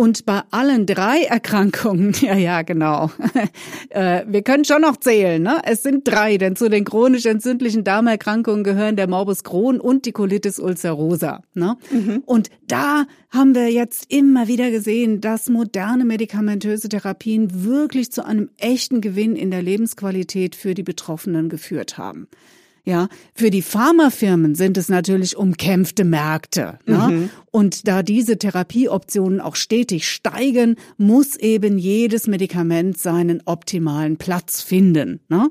Und 0.01 0.25
bei 0.25 0.41
allen 0.51 0.87
drei 0.87 1.25
Erkrankungen, 1.25 2.15
ja, 2.23 2.35
ja, 2.35 2.63
genau. 2.63 3.11
Äh, 3.91 4.25
wir 4.29 4.43
können 4.43 4.65
schon 4.65 4.83
noch 4.83 4.99
zählen, 4.99 5.43
ne? 5.43 5.63
Es 5.65 5.83
sind 5.83 6.07
drei, 6.07 6.39
denn 6.39 6.55
zu 6.55 6.71
den 6.71 6.85
chronisch 6.85 7.27
entzündlichen 7.27 7.83
Darmerkrankungen 7.83 8.63
gehören 8.63 8.95
der 8.95 9.09
Morbus 9.09 9.43
Crohn 9.43 9.81
und 9.81 10.07
die 10.07 10.13
Colitis 10.13 10.61
ulcerosa, 10.61 11.43
ne? 11.55 11.77
Mhm. 11.91 12.23
Und 12.25 12.51
da 12.69 13.07
haben 13.31 13.57
wir 13.57 13.73
jetzt 13.73 14.07
immer 14.13 14.47
wieder 14.47 14.71
gesehen, 14.71 15.21
dass 15.21 15.49
moderne 15.49 16.05
medikamentöse 16.05 16.89
Therapien 16.89 17.65
wirklich 17.65 18.13
zu 18.13 18.25
einem 18.25 18.51
echten 18.59 19.01
Gewinn 19.01 19.35
in 19.35 19.51
der 19.51 19.63
Lebensqualität 19.63 20.55
für 20.55 20.75
die 20.75 20.85
Betroffenen 20.85 21.49
geführt 21.49 21.99
haben. 21.99 22.29
Ja, 22.85 23.09
für 23.35 23.51
die 23.51 23.63
Pharmafirmen 23.63 24.55
sind 24.55 24.77
es 24.77 24.89
natürlich 24.89 25.37
umkämpfte 25.37 26.05
Märkte. 26.05 26.79
Ne? 26.87 27.09
Mhm. 27.11 27.31
Und 27.51 27.87
da 27.87 28.03
diese 28.03 28.39
Therapieoptionen 28.39 29.41
auch 29.41 29.57
stetig 29.57 30.09
steigen, 30.09 30.77
muss 30.97 31.37
eben 31.37 31.79
jedes 31.79 32.27
Medikament 32.27 32.99
seinen 32.99 33.43
optimalen 33.45 34.17
Platz 34.17 34.63
finden. 34.63 35.21
Ne? 35.29 35.51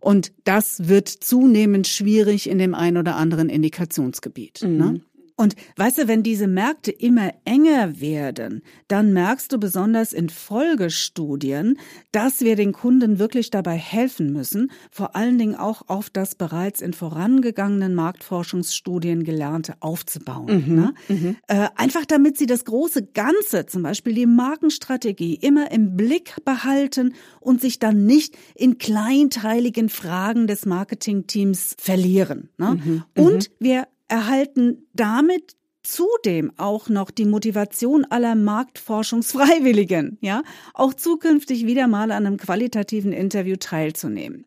Und 0.00 0.32
das 0.44 0.88
wird 0.88 1.08
zunehmend 1.08 1.88
schwierig 1.88 2.48
in 2.48 2.58
dem 2.58 2.74
ein 2.74 2.96
oder 2.96 3.16
anderen 3.16 3.48
Indikationsgebiet. 3.48 4.60
Ne? 4.62 4.68
Mhm. 4.68 4.78
Ne? 4.78 5.00
Und 5.38 5.54
weißt 5.76 5.98
du, 5.98 6.08
wenn 6.08 6.24
diese 6.24 6.48
Märkte 6.48 6.90
immer 6.90 7.32
enger 7.44 8.00
werden, 8.00 8.60
dann 8.88 9.12
merkst 9.12 9.52
du 9.52 9.58
besonders 9.58 10.12
in 10.12 10.30
Folgestudien, 10.30 11.78
dass 12.10 12.40
wir 12.40 12.56
den 12.56 12.72
Kunden 12.72 13.20
wirklich 13.20 13.50
dabei 13.50 13.76
helfen 13.76 14.32
müssen, 14.32 14.72
vor 14.90 15.14
allen 15.14 15.38
Dingen 15.38 15.54
auch 15.54 15.82
auf 15.86 16.10
das 16.10 16.34
bereits 16.34 16.80
in 16.80 16.92
vorangegangenen 16.92 17.94
Marktforschungsstudien 17.94 19.22
Gelernte 19.22 19.76
aufzubauen. 19.78 20.64
Mhm, 20.66 20.74
ne? 20.74 20.94
mhm. 21.06 21.36
Äh, 21.46 21.68
einfach 21.76 22.04
damit 22.04 22.36
sie 22.36 22.46
das 22.46 22.64
große 22.64 23.04
Ganze, 23.14 23.66
zum 23.66 23.84
Beispiel 23.84 24.14
die 24.14 24.26
Markenstrategie, 24.26 25.36
immer 25.36 25.70
im 25.70 25.96
Blick 25.96 26.44
behalten 26.44 27.14
und 27.38 27.60
sich 27.60 27.78
dann 27.78 28.06
nicht 28.06 28.36
in 28.56 28.78
kleinteiligen 28.78 29.88
Fragen 29.88 30.48
des 30.48 30.66
Marketingteams 30.66 31.76
verlieren. 31.78 32.48
Ne? 32.58 32.80
Mhm, 32.84 33.04
und 33.14 33.50
mhm. 33.50 33.54
wir 33.60 33.86
erhalten 34.08 34.88
damit 34.92 35.56
zudem 35.82 36.52
auch 36.56 36.88
noch 36.88 37.10
die 37.10 37.24
Motivation 37.24 38.04
aller 38.04 38.34
Marktforschungsfreiwilligen, 38.34 40.18
ja, 40.20 40.42
auch 40.74 40.92
zukünftig 40.92 41.66
wieder 41.66 41.86
mal 41.86 42.10
an 42.10 42.26
einem 42.26 42.36
qualitativen 42.36 43.12
Interview 43.12 43.56
teilzunehmen. 43.56 44.44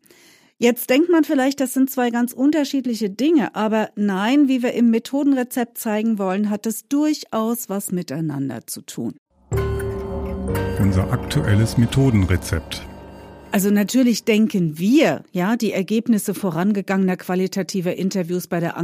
Jetzt 0.58 0.90
denkt 0.90 1.10
man 1.10 1.24
vielleicht, 1.24 1.58
das 1.58 1.74
sind 1.74 1.90
zwei 1.90 2.10
ganz 2.10 2.32
unterschiedliche 2.32 3.10
Dinge, 3.10 3.56
aber 3.56 3.90
nein, 3.96 4.46
wie 4.46 4.62
wir 4.62 4.74
im 4.74 4.90
Methodenrezept 4.90 5.76
zeigen 5.76 6.18
wollen, 6.18 6.50
hat 6.50 6.66
es 6.66 6.86
durchaus 6.86 7.68
was 7.68 7.90
miteinander 7.90 8.64
zu 8.68 8.82
tun. 8.82 9.16
Unser 10.78 11.10
aktuelles 11.10 11.78
Methodenrezept. 11.78 12.86
Also 13.52 13.70
natürlich 13.70 14.24
denken 14.24 14.78
wir, 14.78 15.24
ja, 15.30 15.56
die 15.56 15.72
Ergebnisse 15.72 16.32
vorangegangener 16.32 17.18
qualitativer 17.18 17.94
Interviews 17.94 18.46
bei 18.46 18.60
der 18.60 18.78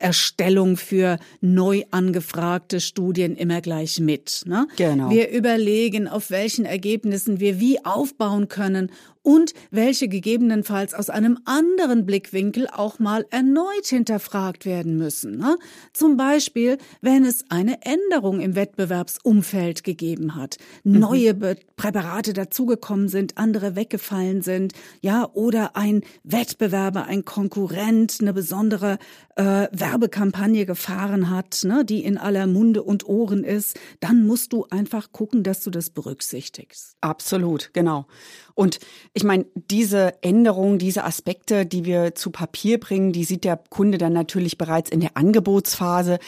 Angebotserstellung 0.00 0.76
für 0.76 1.18
neu 1.40 1.84
angefragte 1.90 2.80
Studien 2.80 3.36
immer 3.36 3.60
gleich 3.60 4.00
mit. 4.00 4.42
Ne? 4.46 4.66
Genau. 4.76 5.10
Wir 5.10 5.30
überlegen, 5.30 6.08
auf 6.08 6.30
welchen 6.30 6.64
Ergebnissen 6.64 7.40
wir 7.40 7.60
wie 7.60 7.84
aufbauen 7.84 8.48
können 8.48 8.90
und 9.22 9.52
welche 9.70 10.08
gegebenenfalls 10.08 10.94
aus 10.94 11.10
einem 11.10 11.38
anderen 11.44 12.06
Blickwinkel 12.06 12.68
auch 12.72 12.98
mal 12.98 13.26
erneut 13.30 13.86
hinterfragt 13.86 14.64
werden 14.64 14.96
müssen. 14.96 15.36
Ne? 15.36 15.58
Zum 15.92 16.16
Beispiel, 16.16 16.78
wenn 17.02 17.24
es 17.24 17.44
eine 17.50 17.82
Änderung 17.82 18.40
im 18.40 18.54
Wettbewerbsumfeld 18.54 19.84
gegeben 19.84 20.36
hat, 20.36 20.56
mhm. 20.84 21.00
neue 21.00 21.34
Präparate 21.34 22.32
dazugekommen 22.32 23.08
sind, 23.08 23.36
andere 23.36 23.76
weggefallen 23.76 24.40
sind, 24.40 24.72
ja, 25.02 25.28
oder 25.32 25.76
ein 25.76 26.02
Wettbewerber, 26.24 27.04
ein 27.04 27.24
Konkurrent 27.24 28.18
eine 28.20 28.32
besondere 28.32 28.98
äh, 29.36 29.68
Werbekampagne 29.90 30.66
gefahren 30.66 31.30
hat, 31.30 31.62
ne, 31.64 31.84
die 31.84 32.04
in 32.04 32.16
aller 32.16 32.46
Munde 32.46 32.82
und 32.82 33.06
Ohren 33.08 33.44
ist, 33.44 33.78
dann 33.98 34.26
musst 34.26 34.52
du 34.52 34.66
einfach 34.70 35.12
gucken, 35.12 35.42
dass 35.42 35.62
du 35.62 35.70
das 35.70 35.90
berücksichtigst. 35.90 36.96
Absolut, 37.00 37.70
genau. 37.72 38.06
Und 38.54 38.78
ich 39.14 39.24
meine, 39.24 39.46
diese 39.54 40.22
Änderungen, 40.22 40.78
diese 40.78 41.04
Aspekte, 41.04 41.66
die 41.66 41.84
wir 41.84 42.14
zu 42.14 42.30
Papier 42.30 42.78
bringen, 42.78 43.12
die 43.12 43.24
sieht 43.24 43.44
der 43.44 43.56
Kunde 43.56 43.98
dann 43.98 44.12
natürlich 44.12 44.58
bereits 44.58 44.90
in 44.90 45.00
der 45.00 45.16
Angebotsphase. 45.16 46.18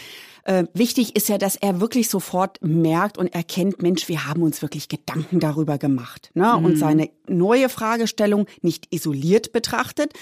Äh, 0.45 0.65
wichtig 0.75 1.15
ist 1.17 1.29
ja, 1.29 1.39
dass 1.39 1.57
er 1.57 1.81
wirklich 1.81 2.09
sofort 2.09 2.59
merkt 2.63 3.17
und 3.19 3.29
erkennt, 3.29 3.81
Mensch, 3.81 4.09
wir 4.09 4.27
haben 4.27 4.43
uns 4.43 4.63
wirklich 4.63 4.89
Gedanken 4.89 5.41
darüber 5.41 5.79
gemacht. 5.79 6.31
Ne? 6.35 6.55
Mhm. 6.59 6.65
Und 6.65 6.77
seine 6.77 7.11
neue 7.29 7.69
Fragestellung 7.69 8.47
nicht 8.61 8.93
isoliert 8.93 9.53
betrachtet, 9.53 10.13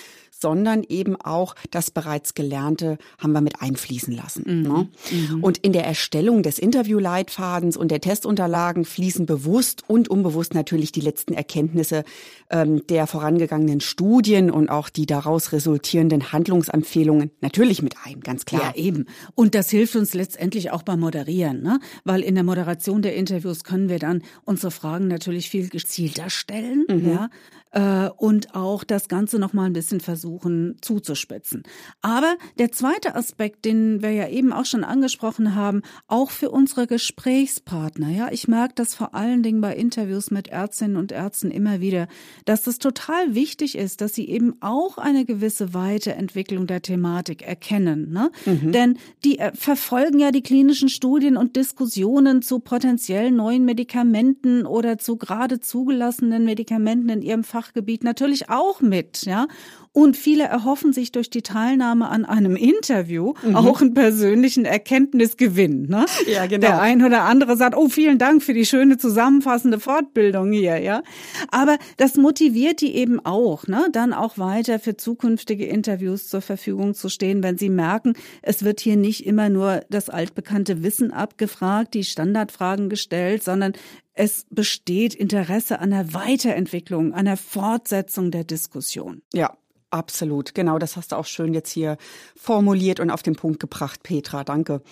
sondern 0.41 0.85
eben 0.89 1.17
auch 1.17 1.55
das 1.71 1.91
bereits 1.91 2.35
Gelernte 2.35 2.99
haben 3.19 3.33
wir 3.33 3.41
mit 3.41 3.61
einfließen 3.61 4.15
lassen. 4.15 4.45
Mhm. 4.47 4.63
Ne? 4.63 4.89
Mhm. 5.11 5.45
Und 5.45 5.59
in 5.59 5.73
der 5.73 5.85
Erstellung 5.85 6.43
des 6.43 6.59
Interviewleitfadens 6.59 7.77
und 7.77 7.91
der 7.91 8.01
Testunterlagen 8.01 8.85
fließen 8.85 9.27
bewusst 9.27 9.85
und 9.87 10.09
unbewusst 10.09 10.55
natürlich 10.55 10.93
die 10.93 11.01
letzten 11.01 11.35
Erkenntnisse 11.35 12.05
ähm, 12.51 12.87
der 12.89 13.07
vorangegangenen 13.07 13.81
Studien 13.81 14.51
und 14.51 14.71
auch 14.71 14.89
die 14.89 15.07
daraus 15.07 15.53
resultierenden 15.53 16.33
Handlungsempfehlungen 16.33 17.31
natürlich 17.41 17.83
mit 17.83 17.95
ein, 18.05 18.21
ganz 18.21 18.45
klar. 18.45 18.73
Ja, 18.75 18.83
eben. 18.83 19.07
Und 19.35 19.55
das 19.55 19.69
hilft 19.71 19.97
uns 19.97 20.10
letztendlich 20.15 20.71
auch 20.71 20.83
beim 20.83 21.01
Moderieren, 21.01 21.63
ne? 21.63 21.81
weil 22.05 22.23
in 22.23 22.35
der 22.35 22.45
Moderation 22.45 23.03
der 23.03 23.15
Interviews 23.15 23.65
können 23.65 23.89
wir 23.89 23.99
dann 23.99 24.23
unsere 24.45 24.71
Fragen 24.71 25.09
natürlich 25.09 25.51
viel 25.51 25.69
gezielter 25.69 26.31
stellen. 26.31 26.85
Mhm. 26.89 27.11
Ja? 27.11 27.31
äh, 27.73 28.09
und 28.17 28.55
auch 28.55 28.85
das 28.85 29.09
Ganze 29.09 29.39
noch 29.39 29.53
mal 29.53 29.65
ein 29.65 29.73
bisschen 29.73 30.01
versuchen 30.01 30.77
zuzuspitzen. 30.81 31.63
Aber 32.03 32.37
der 32.59 32.73
zweite 32.73 33.15
Aspekt, 33.15 33.65
den 33.65 34.03
wir 34.03 34.11
ja 34.11 34.29
eben 34.29 34.53
auch 34.53 34.65
schon 34.65 34.85
angesprochen 34.85 35.55
haben, 35.55 35.83
auch 36.09 36.31
für 36.31 36.51
unsere 36.51 36.87
Gesprächspartner, 36.87 38.11
ja, 38.11 38.29
ich 38.31 38.49
merke 38.49 38.75
das 38.75 38.95
vor 38.95 39.15
allen 39.15 39.43
Dingen 39.43 39.61
bei 39.61 39.75
Interviews 39.75 40.31
mit 40.31 40.49
Ärztinnen 40.49 40.97
und 40.97 41.13
Ärzten 41.13 41.51
immer 41.51 41.81
wieder, 41.81 42.09
dass 42.45 42.67
es 42.67 42.79
total 42.79 43.35
wichtig 43.35 43.77
ist, 43.77 44.01
dass 44.01 44.15
sie 44.15 44.29
eben 44.29 44.57
auch 44.61 44.99
eine 44.99 45.25
gewisse 45.25 45.75
Weiterentwicklung 45.75 46.67
der 46.67 46.83
Thematik 46.83 47.43
erkennen, 47.43 48.11
ne? 48.11 48.31
Mhm. 48.47 48.73
Denn 48.73 48.99
die 49.25 49.39
äh, 49.39 49.53
verfolgen 50.01 50.21
ja 50.21 50.31
die 50.31 50.43
klinischen 50.43 50.89
Studien 50.89 51.37
und 51.37 51.57
Diskussionen 51.57 52.41
zu 52.41 52.59
potenziell 52.61 53.31
neuen 53.31 53.67
Medikamenten 53.67 54.65
oder 54.65 54.97
zu 54.97 55.19
gerade 55.19 55.61
zugelassenen 55.61 56.47
Medikamenten 56.47 57.11
in 57.11 57.21
ihrem 57.21 57.45
Fach 57.45 57.67
Fachgebiet 57.67 58.03
natürlich 58.03 58.49
auch 58.49 58.81
mit, 58.81 59.27
ja. 59.27 59.47
Und 59.93 60.17
viele 60.17 60.45
erhoffen 60.45 60.93
sich 60.93 61.11
durch 61.11 61.31
die 61.31 61.43
Teilnahme 61.43 62.09
an 62.09 62.25
einem 62.25 62.55
Interview 62.55 63.35
mhm. 63.43 63.57
auch 63.57 63.81
einen 63.81 63.93
persönlichen 63.93 64.65
Erkenntnisgewinn. 64.65 65.89
Ne? 65.89 66.07
Ja, 66.33 66.47
genau. 66.47 66.67
Der 66.67 66.81
ein 66.81 67.05
oder 67.05 67.23
andere 67.23 67.57
sagt, 67.57 67.77
oh, 67.77 67.89
vielen 67.89 68.19
Dank 68.19 68.45
für 68.45 68.55
die 68.55 68.67
schöne 68.67 68.99
zusammenfassende 68.99 69.81
Fortbildung 69.81 70.53
hier, 70.53 70.79
ja. 70.79 71.03
Aber 71.51 71.77
das 71.97 72.15
motiviert 72.17 72.81
die 72.83 72.95
eben 72.95 73.19
auch, 73.25 73.67
ne? 73.67 73.89
dann 73.91 74.13
auch 74.13 74.39
weiter 74.39 74.79
für 74.79 74.97
zukünftige 74.97 75.67
Interviews 75.67 76.29
zur 76.29 76.41
Verfügung 76.41 76.95
zu 76.95 77.09
stehen, 77.09 77.43
wenn 77.43 77.59
sie 77.59 77.69
merken, 77.69 78.15
es 78.43 78.63
wird 78.63 78.79
hier 78.79 78.97
nicht 78.97 79.27
immer 79.27 79.49
nur 79.49 79.83
das 79.91 80.09
altbekannte 80.09 80.85
Wissen 80.85 81.11
abgefragt, 81.11 81.95
die 81.95 82.05
Standardfragen 82.05 82.91
gestellt, 82.91 83.43
sondern 83.43 83.73
es 84.13 84.47
besteht 84.51 85.15
Interesse 85.15 85.81
an 85.81 85.91
der 85.91 86.15
Weiterentwicklung, 86.15 87.13
an 87.13 87.25
der 87.25 87.37
Fortsetzung 87.37 88.31
der 88.31 88.45
Diskussion. 88.45 89.23
Ja, 89.33 89.57
Absolut, 89.93 90.55
genau, 90.55 90.79
das 90.79 90.97
hast 90.97 91.11
du 91.11 91.17
auch 91.17 91.25
schön 91.25 91.53
jetzt 91.53 91.71
hier 91.73 91.97
formuliert 92.37 93.01
und 93.01 93.11
auf 93.11 93.25
den 93.25 93.35
Punkt 93.35 93.59
gebracht, 93.59 94.05
Petra, 94.05 94.45
danke. 94.45 94.83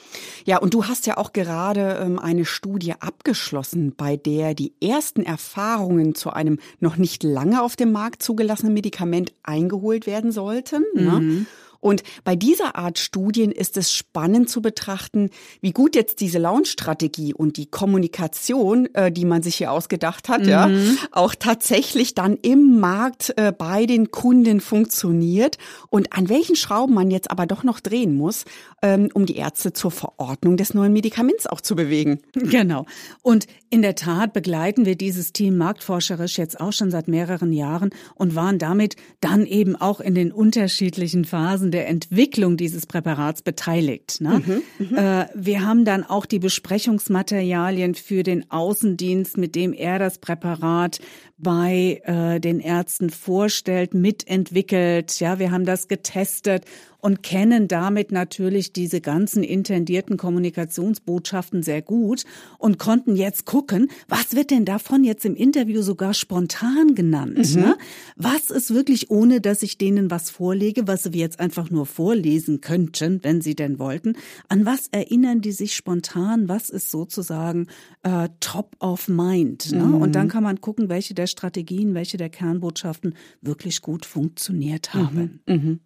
Ja, 0.45 0.59
und 0.59 0.75
du 0.75 0.87
hast 0.87 1.07
ja 1.07 1.19
auch 1.19 1.33
gerade 1.33 2.00
ähm, 2.02 2.19
eine 2.19 2.45
Studie 2.45 2.95
abgeschlossen, 2.99 3.95
bei 3.97 4.17
der 4.17 4.55
die 4.55 4.73
ersten 4.83 5.23
Erfahrungen 5.23 6.17
zu 6.17 6.31
einem 6.31 6.59
noch 6.81 6.97
nicht 6.97 7.23
lange 7.23 7.62
auf 7.62 7.76
dem 7.76 7.93
Markt 7.93 8.25
zugelassenen 8.25 8.75
Medikament 8.75 9.33
eingeholt 9.45 10.07
werden 10.09 10.33
sollten. 10.33 10.85
Ne? 10.95 11.21
Mhm. 11.21 11.28
Ne? 11.28 11.47
Und 11.81 12.03
bei 12.25 12.37
dieser 12.37 12.77
Art 12.77 12.99
Studien 12.99 13.53
ist 13.53 13.77
es 13.77 13.93
spannend 13.93 14.51
zu 14.51 14.61
betrachten, 14.61 15.31
wie 15.61 15.73
gut 15.73 15.95
jetzt 15.95 16.21
diese 16.21 16.39
Launch-Strategie 16.39 17.35
und 17.35 17.57
die 17.57 17.67
Kommunikation, 17.67 18.93
äh, 18.95 19.13
die 19.13 19.25
man 19.25 19.43
sich 19.43 19.57
hier 19.57 19.71
ausgedacht 19.73 20.29
hat, 20.29 20.43
mhm. 20.43 20.49
ja, 20.49 20.71
auch 21.13 21.35
tatsächlich 21.35 22.15
dann 22.15 22.37
im 22.37 22.81
Markt 22.81 23.33
äh, 23.37 23.53
bei 23.57 23.87
den 23.87 24.11
Kunden 24.11 24.61
funktioniert 24.61 25.59
und 25.89 26.13
an 26.13 26.29
welchen 26.29 26.57
Schrauben 26.57 26.95
man 26.95 27.11
jetzt 27.11 27.31
aber 27.31 27.47
doch 27.47 27.63
noch 27.63 27.81
drehen 27.81 28.17
muss, 28.17 28.45
ähm, 28.83 29.09
um 29.15 29.27
die 29.27 29.37
Ärzte 29.37 29.73
zur 29.73 29.91
Verordnung 29.91 30.57
des 30.57 30.75
neuen 30.75 30.93
Medikaments 30.93 31.47
auch 31.47 31.61
zu 31.61 31.77
bewegen. 31.77 32.21
Genau. 32.35 32.87
Und 33.23 33.47
in 33.71 33.83
der 33.83 33.95
Tat 33.95 34.33
begleiten 34.33 34.87
wir 34.87 34.97
dieses 34.97 35.33
Team 35.33 35.57
marktforscherisch 35.57 36.39
jetzt 36.39 36.61
auch 36.61 36.73
schon 36.73 36.91
seit 36.91 37.09
mehreren 37.09 37.53
Jahren 37.53 37.91
und 38.15 38.35
waren 38.35 38.59
damit 38.59 38.97
dann 39.21 39.47
eben 39.47 39.77
auch 39.77 40.01
in 40.01 40.15
den 40.15 40.33
unterschiedlichen 40.33 41.25
Phasen 41.25 41.68
Phasen 41.69 41.71
der 41.71 41.89
Entwicklung 41.89 42.57
dieses 42.57 42.87
Präparats 42.87 43.43
beteiligt. 43.43 44.21
Ne? 44.21 44.43
Mhm, 44.45 44.63
mhm, 44.79 44.97
äh, 44.97 45.27
wir 45.35 45.65
haben 45.65 45.85
dann 45.85 46.05
auch 46.05 46.27
die 46.27 46.39
Besprechungsmaterialien 46.39 47.95
für 47.95 48.23
den 48.23 48.51
Außendienst, 48.51 49.37
mit 49.37 49.55
dem 49.55 49.73
er 49.73 49.99
das 49.99 50.19
Präparat 50.19 51.01
bei 51.38 52.02
äh, 52.04 52.40
den 52.40 52.61
Ärzten 52.61 53.11
vorstellt, 53.11 53.95
mitentwickelt. 53.95 55.21
Ja, 55.21 55.38
wir 55.38 55.50
haben 55.50 55.64
das 55.64 55.88
getestet 55.88 56.64
und 57.00 57.23
kennen 57.23 57.68
damit 57.68 58.11
natürlich 58.11 58.73
diese 58.73 59.00
ganzen 59.00 59.45
intendierten 59.45 60.16
Kommunikationsbotschaften 60.16 61.62
sehr 61.62 61.80
gut 61.80 62.25
und 62.59 62.78
konnten 62.78 63.14
jetzt 63.14 63.45
gucken, 63.45 63.88
was 64.09 64.35
wird 64.35 64.50
denn 64.50 64.64
davon 64.64 65.04
jetzt 65.04 65.25
im 65.25 65.37
Interview 65.37 65.83
sogar 65.83 66.12
spontan 66.12 66.95
genannt? 66.95 67.54
Mhm. 67.54 67.61
Ne? 67.61 67.78
Was 68.16 68.50
ist 68.50 68.75
wirklich, 68.75 69.11
ohne 69.11 69.40
dass 69.40 69.62
ich 69.62 69.78
denen 69.78 70.11
was 70.11 70.30
vorlege, 70.30 70.88
was 70.88 71.12
wir 71.12 71.21
jetzt 71.21 71.38
einfach 71.38 71.71
nur 71.71 71.87
vorlesen 71.87 72.61
könnten, 72.61 73.23
wenn 73.23 73.40
sie 73.40 73.54
denn 73.54 73.78
wollten, 73.78 74.16
an 74.49 74.66
was 74.66 74.88
erinnern 74.90 75.40
die 75.40 75.52
sich 75.52 75.76
spontan? 75.76 76.49
Was 76.49 76.68
ist 76.68 76.90
sozusagen 76.90 77.68
äh, 78.02 78.28
top 78.40 78.75
of 78.80 79.09
mind? 79.09 79.71
Ne? 79.71 79.85
Mhm. 79.85 80.02
Und 80.02 80.12
dann 80.16 80.28
kann 80.28 80.42
man 80.42 80.61
gucken, 80.61 80.88
welche 80.88 81.14
der 81.14 81.28
Strategien, 81.29 81.95
welche 81.95 82.17
der 82.17 82.31
Kernbotschaften 82.31 83.15
wirklich 83.41 83.81
gut 83.83 84.05
funktioniert 84.05 84.95
haben. 84.95 85.41
Mhm. 85.47 85.55
Mhm. 85.55 85.81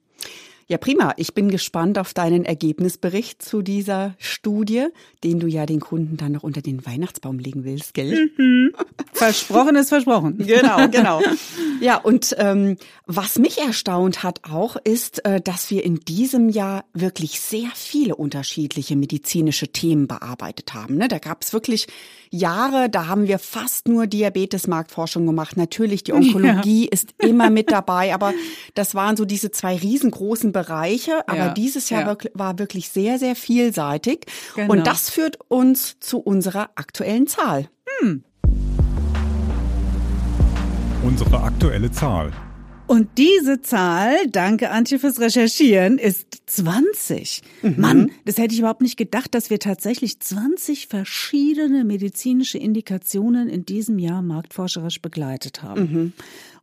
Ja, 0.68 0.78
prima. 0.78 1.12
Ich 1.16 1.34
bin 1.34 1.50
gespannt 1.50 1.98
auf 1.98 2.14
deinen 2.14 2.44
Ergebnisbericht 2.44 3.42
zu 3.42 3.62
dieser 3.62 4.14
Studie, 4.18 4.86
den 5.24 5.40
du 5.40 5.46
ja 5.46 5.66
den 5.66 5.80
Kunden 5.80 6.16
dann 6.16 6.32
noch 6.32 6.42
unter 6.42 6.62
den 6.62 6.86
Weihnachtsbaum 6.86 7.38
legen 7.38 7.64
willst, 7.64 7.94
gell? 7.94 8.30
Mhm. 8.36 8.72
Versprochen 9.12 9.76
ist 9.76 9.90
versprochen. 9.90 10.38
Genau, 10.38 10.88
genau. 10.88 11.20
Ja, 11.80 11.96
und 11.96 12.36
ähm, 12.38 12.76
was 13.06 13.40
mich 13.40 13.58
erstaunt 13.58 14.22
hat 14.22 14.42
auch, 14.48 14.76
ist, 14.84 15.24
äh, 15.24 15.40
dass 15.40 15.68
wir 15.72 15.84
in 15.84 15.96
diesem 15.98 16.48
Jahr 16.48 16.84
wirklich 16.92 17.40
sehr 17.40 17.68
viele 17.74 18.14
unterschiedliche 18.14 18.94
medizinische 18.94 19.66
Themen 19.66 20.06
bearbeitet 20.06 20.74
haben. 20.74 20.94
Ne? 20.94 21.08
Da 21.08 21.18
gab 21.18 21.42
es 21.42 21.52
wirklich 21.52 21.88
Jahre, 22.30 22.88
da 22.88 23.08
haben 23.08 23.26
wir 23.26 23.40
fast 23.40 23.88
nur 23.88 24.06
Diabetes-Marktforschung 24.06 25.26
gemacht. 25.26 25.56
Natürlich, 25.56 26.04
die 26.04 26.12
Onkologie 26.12 26.84
ja. 26.84 26.92
ist 26.92 27.14
immer 27.18 27.50
mit 27.50 27.72
dabei, 27.72 28.14
aber 28.14 28.32
das 28.74 28.94
waren 28.94 29.16
so 29.16 29.24
diese 29.24 29.50
zwei 29.50 29.76
riesengroßen 29.76 30.51
Bereiche. 30.52 31.26
Aber 31.28 31.36
ja. 31.36 31.54
dieses 31.54 31.90
Jahr 31.90 32.06
ja. 32.06 32.30
war 32.34 32.58
wirklich 32.58 32.88
sehr, 32.90 33.18
sehr 33.18 33.34
vielseitig. 33.34 34.26
Genau. 34.54 34.72
Und 34.72 34.86
das 34.86 35.10
führt 35.10 35.38
uns 35.48 35.98
zu 36.00 36.18
unserer 36.18 36.70
aktuellen 36.76 37.26
Zahl. 37.26 37.68
Hm. 38.00 38.24
Unsere 41.02 41.40
aktuelle 41.40 41.90
Zahl. 41.90 42.30
Und 42.92 43.16
diese 43.16 43.62
Zahl, 43.62 44.28
danke 44.28 44.70
Antje 44.70 44.98
fürs 44.98 45.18
Recherchieren, 45.18 45.96
ist 45.96 46.42
20. 46.46 47.40
Mhm. 47.62 47.74
Mann, 47.78 48.10
das 48.26 48.36
hätte 48.36 48.52
ich 48.52 48.60
überhaupt 48.60 48.82
nicht 48.82 48.98
gedacht, 48.98 49.34
dass 49.34 49.48
wir 49.48 49.58
tatsächlich 49.58 50.20
20 50.20 50.88
verschiedene 50.88 51.84
medizinische 51.84 52.58
Indikationen 52.58 53.48
in 53.48 53.64
diesem 53.64 53.98
Jahr 53.98 54.20
marktforscherisch 54.20 55.00
begleitet 55.00 55.62
haben. 55.62 55.80
Mhm. 55.80 56.12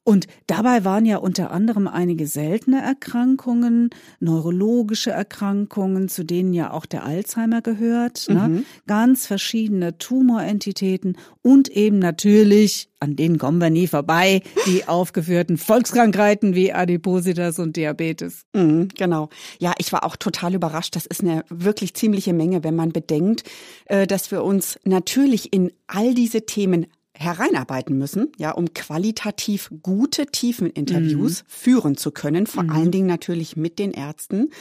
Und 0.03 0.27
dabei 0.47 0.85
waren 0.85 1.05
ja 1.05 1.17
unter 1.17 1.51
anderem 1.51 1.87
einige 1.87 2.25
seltene 2.25 2.81
Erkrankungen, 2.81 3.91
neurologische 4.19 5.11
Erkrankungen, 5.11 6.09
zu 6.09 6.23
denen 6.23 6.53
ja 6.53 6.71
auch 6.71 6.85
der 6.85 7.03
Alzheimer 7.05 7.61
gehört, 7.61 8.27
ne? 8.27 8.47
mhm. 8.47 8.55
ne? 8.55 8.63
ganz 8.87 9.27
verschiedene 9.27 9.97
Tumorentitäten 9.97 11.17
und 11.41 11.69
eben 11.69 11.99
natürlich, 11.99 12.89
an 12.99 13.15
denen 13.15 13.37
kommen 13.37 13.59
wir 13.59 13.69
nie 13.69 13.87
vorbei, 13.87 14.41
die 14.65 14.83
aufgeführten 14.87 15.57
Volkskrankheiten 15.57 16.55
wie 16.55 16.73
Adipositas 16.73 17.59
und 17.59 17.75
Diabetes. 17.75 18.45
Mhm, 18.53 18.87
genau. 18.97 19.29
Ja, 19.59 19.73
ich 19.77 19.93
war 19.93 20.03
auch 20.03 20.15
total 20.15 20.55
überrascht. 20.55 20.95
Das 20.95 21.05
ist 21.05 21.21
eine 21.21 21.43
wirklich 21.49 21.93
ziemliche 21.93 22.33
Menge, 22.33 22.63
wenn 22.63 22.75
man 22.75 22.91
bedenkt, 22.91 23.43
äh, 23.85 24.07
dass 24.07 24.31
wir 24.31 24.43
uns 24.43 24.79
natürlich 24.85 25.53
in 25.53 25.71
all 25.87 26.13
diese 26.13 26.45
Themen 26.45 26.87
hereinarbeiten 27.19 27.97
müssen, 27.97 28.31
ja, 28.37 28.51
um 28.51 28.73
qualitativ 28.73 29.69
gute 29.83 30.27
Tiefeninterviews 30.27 31.43
mhm. 31.43 31.45
führen 31.49 31.97
zu 31.97 32.11
können, 32.11 32.47
vor 32.47 32.63
mhm. 32.63 32.69
allen 32.69 32.91
Dingen 32.91 33.07
natürlich 33.07 33.57
mit 33.57 33.77
den 33.77 33.91
Ärzten. 33.91 34.51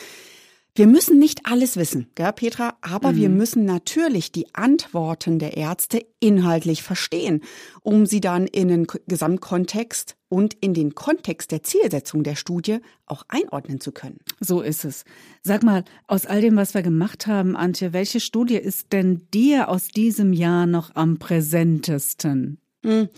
Wir 0.79 0.87
müssen 0.87 1.19
nicht 1.19 1.41
alles 1.43 1.77
wissen, 1.77 2.07
gell, 2.15 2.33
Petra, 2.33 2.77
aber 2.83 3.11
mhm. 3.11 3.17
wir 3.17 3.29
müssen 3.31 3.65
natürlich 3.65 4.31
die 4.31 4.55
Antworten 4.55 5.41
der 5.41 5.57
Ärzte 5.57 6.07
inhaltlich 6.21 6.85
verstehen, 6.85 7.43
um 7.83 8.07
sie 8.07 8.21
dann 8.21 8.47
in 8.47 8.69
den 8.69 8.87
Gesamtkontext 9.09 10.15
und 10.29 10.55
in 10.61 10.75
den 10.75 10.95
Kontext 10.95 11.51
der 11.51 11.65
Zielsetzung 11.65 12.23
der 12.23 12.37
Studie 12.37 12.79
auch 13.07 13.25
einordnen 13.27 13.81
zu 13.81 13.91
können. 13.91 14.19
So 14.39 14.61
ist 14.61 14.85
es. 14.85 15.05
Sag 15.43 15.65
mal, 15.65 15.83
aus 16.07 16.27
all 16.27 16.43
dem, 16.43 16.55
was 16.55 16.75
wir 16.75 16.83
gemacht 16.83 17.27
haben, 17.27 17.57
Antje, 17.57 17.93
welche 17.93 18.21
Studie 18.21 18.59
ist 18.59 18.93
denn 18.93 19.27
dir 19.35 19.71
aus 19.71 19.89
diesem 19.89 20.33
Jahr 20.33 20.67
noch 20.67 20.95
am 20.95 21.19
präsentesten? 21.19 22.59
Hm. 22.85 23.09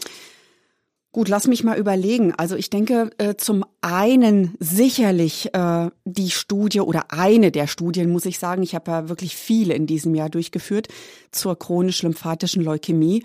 Gut, 1.13 1.29
lass 1.29 1.49
mich 1.49 1.65
mal 1.65 1.77
überlegen. 1.77 2.35
Also 2.37 2.55
ich 2.55 2.71
denke 2.71 3.11
äh, 3.19 3.35
zum 3.35 3.65
einen 3.81 4.55
sicherlich 4.61 5.53
äh, 5.53 5.91
die 6.05 6.31
Studie 6.31 6.81
oder 6.81 7.07
eine 7.11 7.51
der 7.51 7.67
Studien, 7.67 8.13
muss 8.13 8.27
ich 8.27 8.39
sagen, 8.39 8.63
ich 8.63 8.77
habe 8.77 8.91
ja 8.93 9.09
wirklich 9.09 9.35
viele 9.35 9.75
in 9.75 9.89
diesem 9.89 10.15
Jahr 10.15 10.31
durchgeführt 10.31 10.87
zur 11.33 11.59
chronisch-lymphatischen 11.59 12.63
Leukämie. 12.63 13.25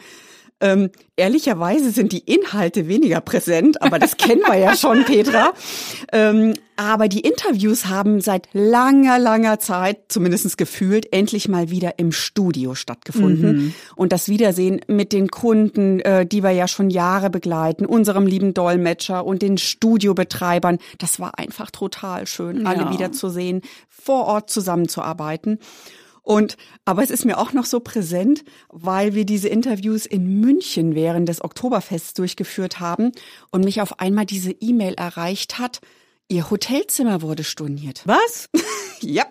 Ähm, 0.61 0.89
ehrlicherweise 1.17 1.91
sind 1.91 2.13
die 2.13 2.19
Inhalte 2.19 2.87
weniger 2.87 3.19
präsent, 3.19 3.81
aber 3.81 3.99
das 3.99 4.15
kennen 4.15 4.41
wir 4.41 4.57
ja 4.57 4.73
schon, 4.75 5.03
Petra. 5.05 5.51
Ähm, 6.13 6.53
aber 6.77 7.09
die 7.09 7.19
Interviews 7.21 7.87
haben 7.87 8.21
seit 8.21 8.47
langer, 8.53 9.19
langer 9.19 9.59
Zeit, 9.59 10.03
zumindest 10.07 10.57
gefühlt, 10.57 11.11
endlich 11.11 11.49
mal 11.49 11.69
wieder 11.71 11.99
im 11.99 12.13
Studio 12.13 12.73
stattgefunden. 12.73 13.55
Mhm. 13.55 13.73
Und 13.97 14.13
das 14.13 14.29
Wiedersehen 14.29 14.79
mit 14.87 15.11
den 15.11 15.29
Kunden, 15.29 15.99
äh, 16.01 16.25
die 16.25 16.41
wir 16.41 16.51
ja 16.51 16.69
schon 16.69 16.89
Jahre 16.89 17.29
begleiten, 17.29 17.85
unserem 17.85 18.25
lieben 18.25 18.53
Dolmetscher 18.53 19.25
und 19.25 19.41
den 19.41 19.57
Studiobetreibern, 19.57 20.79
das 20.99 21.19
war 21.19 21.37
einfach 21.37 21.69
total 21.69 22.27
schön, 22.27 22.61
ja. 22.61 22.69
alle 22.69 22.91
wiederzusehen, 22.91 23.61
vor 23.89 24.25
Ort 24.25 24.49
zusammenzuarbeiten. 24.49 25.59
Und, 26.25 26.57
aber 26.85 27.03
es 27.03 27.11
ist 27.11 27.23
mir 27.23 27.37
auch 27.37 27.53
noch 27.53 27.65
so 27.65 27.79
präsent, 27.79 28.43
weil 28.69 29.13
wir 29.13 29.25
diese 29.25 29.47
Interviews 29.47 30.07
in 30.07 30.41
München 30.41 30.95
während 30.95 31.29
des 31.29 31.43
Oktoberfests 31.43 32.15
durchgeführt 32.15 32.79
haben 32.79 33.11
und 33.51 33.63
mich 33.63 33.79
auf 33.79 33.99
einmal 33.99 34.25
diese 34.25 34.51
E-Mail 34.51 34.95
erreicht 34.95 35.59
hat, 35.59 35.81
ihr 36.27 36.49
Hotelzimmer 36.49 37.21
wurde 37.21 37.43
storniert. 37.43 38.01
Was? 38.05 38.49
ja. 39.01 39.25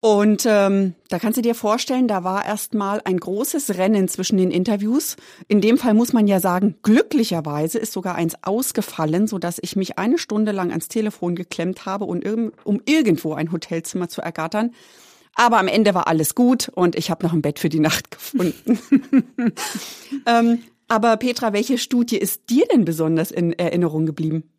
Und 0.00 0.44
ähm, 0.46 0.94
da 1.08 1.18
kannst 1.18 1.38
du 1.38 1.42
dir 1.42 1.54
vorstellen, 1.54 2.06
da 2.06 2.22
war 2.22 2.44
erst 2.44 2.74
mal 2.74 3.00
ein 3.04 3.16
großes 3.16 3.78
Rennen 3.78 4.08
zwischen 4.08 4.36
den 4.36 4.50
Interviews. 4.50 5.16
In 5.48 5.62
dem 5.62 5.78
Fall 5.78 5.94
muss 5.94 6.12
man 6.12 6.28
ja 6.28 6.38
sagen, 6.38 6.76
glücklicherweise 6.82 7.78
ist 7.78 7.94
sogar 7.94 8.14
eins 8.14 8.34
ausgefallen, 8.42 9.26
so 9.26 9.38
dass 9.38 9.58
ich 9.60 9.74
mich 9.74 9.98
eine 9.98 10.18
Stunde 10.18 10.52
lang 10.52 10.68
ans 10.70 10.88
Telefon 10.88 11.34
geklemmt 11.34 11.86
habe, 11.86 12.04
um, 12.04 12.52
um 12.62 12.82
irgendwo 12.84 13.32
ein 13.32 13.50
Hotelzimmer 13.50 14.10
zu 14.10 14.20
ergattern. 14.20 14.72
Aber 15.38 15.60
am 15.60 15.68
Ende 15.68 15.94
war 15.94 16.08
alles 16.08 16.34
gut 16.34 16.68
und 16.74 16.96
ich 16.96 17.12
habe 17.12 17.24
noch 17.24 17.32
ein 17.32 17.42
Bett 17.42 17.60
für 17.60 17.68
die 17.68 17.78
Nacht 17.78 18.10
gefunden. 18.10 18.80
ähm, 20.26 20.64
aber 20.88 21.16
Petra, 21.16 21.52
welche 21.52 21.78
Studie 21.78 22.18
ist 22.18 22.50
dir 22.50 22.66
denn 22.66 22.84
besonders 22.84 23.30
in 23.30 23.52
Erinnerung 23.52 24.04
geblieben? 24.04 24.50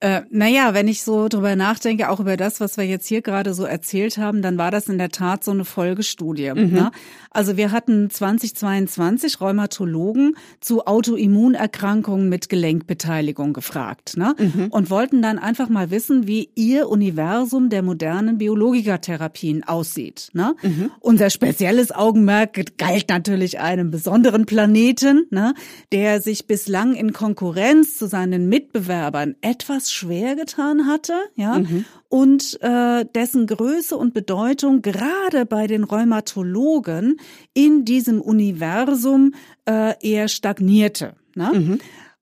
Äh, 0.00 0.22
naja, 0.28 0.74
wenn 0.74 0.88
ich 0.88 1.02
so 1.02 1.28
drüber 1.28 1.56
nachdenke, 1.56 2.10
auch 2.10 2.20
über 2.20 2.36
das, 2.36 2.60
was 2.60 2.76
wir 2.76 2.84
jetzt 2.84 3.08
hier 3.08 3.22
gerade 3.22 3.54
so 3.54 3.64
erzählt 3.64 4.18
haben, 4.18 4.42
dann 4.42 4.58
war 4.58 4.70
das 4.70 4.88
in 4.88 4.98
der 4.98 5.08
Tat 5.08 5.42
so 5.42 5.52
eine 5.52 5.64
Folgestudie. 5.64 6.52
Mhm. 6.54 6.70
Ne? 6.70 6.90
Also 7.30 7.56
wir 7.56 7.72
hatten 7.72 8.10
2022 8.10 9.40
Rheumatologen 9.40 10.36
zu 10.60 10.86
Autoimmunerkrankungen 10.86 12.28
mit 12.28 12.50
Gelenkbeteiligung 12.50 13.54
gefragt 13.54 14.18
ne? 14.18 14.34
Mhm. 14.38 14.66
und 14.68 14.90
wollten 14.90 15.22
dann 15.22 15.38
einfach 15.38 15.70
mal 15.70 15.90
wissen, 15.90 16.26
wie 16.26 16.50
ihr 16.54 16.90
Universum 16.90 17.70
der 17.70 17.80
modernen 17.82 18.36
Biologikertherapien 18.36 19.64
aussieht. 19.64 20.28
Ne? 20.34 20.56
Mhm. 20.62 20.90
Unser 21.00 21.30
spezielles 21.30 21.90
Augenmerk 21.90 22.76
galt 22.76 23.08
natürlich 23.08 23.60
einem 23.60 23.90
besonderen 23.90 24.44
Planeten, 24.44 25.26
ne? 25.30 25.54
der 25.90 26.20
sich 26.20 26.46
bislang 26.46 26.94
in 26.94 27.14
Konkurrenz 27.14 27.96
zu 27.96 28.08
seinen 28.08 28.50
Mitbewerbern 28.50 29.36
etwas 29.40 29.85
etwas 29.86 29.92
schwer 29.92 30.36
getan 30.36 30.86
hatte, 30.86 31.14
ja, 31.34 31.58
mhm. 31.58 31.84
und 32.08 32.58
äh, 32.62 33.04
dessen 33.14 33.46
Größe 33.46 33.96
und 33.96 34.14
Bedeutung 34.14 34.82
gerade 34.82 35.46
bei 35.46 35.66
den 35.66 35.84
Rheumatologen 35.84 37.18
in 37.54 37.84
diesem 37.84 38.20
Universum 38.20 39.34
äh, 39.68 39.94
eher 40.00 40.28
stagnierte. 40.28 41.14
Ne? 41.34 41.50
Mhm. 41.52 41.78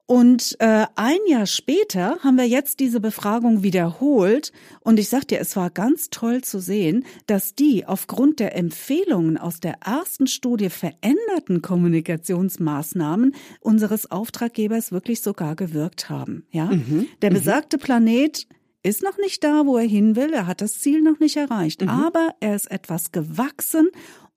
Und 0.07 0.57
äh, 0.59 0.85
ein 0.97 1.19
Jahr 1.27 1.47
später 1.47 2.19
haben 2.21 2.37
wir 2.37 2.47
jetzt 2.47 2.79
diese 2.79 3.01
Befragung 3.01 3.62
wiederholt 3.62 4.53
und 4.81 4.99
ich 4.99 5.09
sag 5.09 5.27
dir, 5.29 5.40
es 5.40 5.57
war 5.57 5.71
ganz 5.71 6.11
toll 6.11 6.43
zu 6.43 6.59
sehen, 6.59 7.07
dass 7.27 7.55
die 7.55 7.87
aufgrund 7.87 8.38
der 8.38 8.55
Empfehlungen 8.55 9.38
aus 9.38 9.61
der 9.61 9.77
ersten 9.83 10.27
Studie 10.27 10.69
veränderten 10.69 11.62
Kommunikationsmaßnahmen 11.62 13.35
unseres 13.61 14.11
Auftraggebers 14.11 14.93
wirklich 14.93 15.23
sogar 15.23 15.57
gewirkt 15.57 16.11
haben. 16.11 16.47
Ja, 16.51 16.67
mhm. 16.67 17.09
der 17.23 17.31
mhm. 17.31 17.35
besagte 17.35 17.79
Planet 17.79 18.47
ist 18.83 19.03
noch 19.03 19.17
nicht 19.17 19.43
da, 19.43 19.64
wo 19.64 19.79
er 19.79 19.87
hin 19.87 20.14
will. 20.17 20.35
Er 20.35 20.47
hat 20.47 20.61
das 20.61 20.79
Ziel 20.81 21.01
noch 21.01 21.19
nicht 21.19 21.38
erreicht, 21.38 21.81
mhm. 21.81 21.88
aber 21.88 22.35
er 22.40 22.55
ist 22.55 22.71
etwas 22.71 23.11
gewachsen 23.11 23.88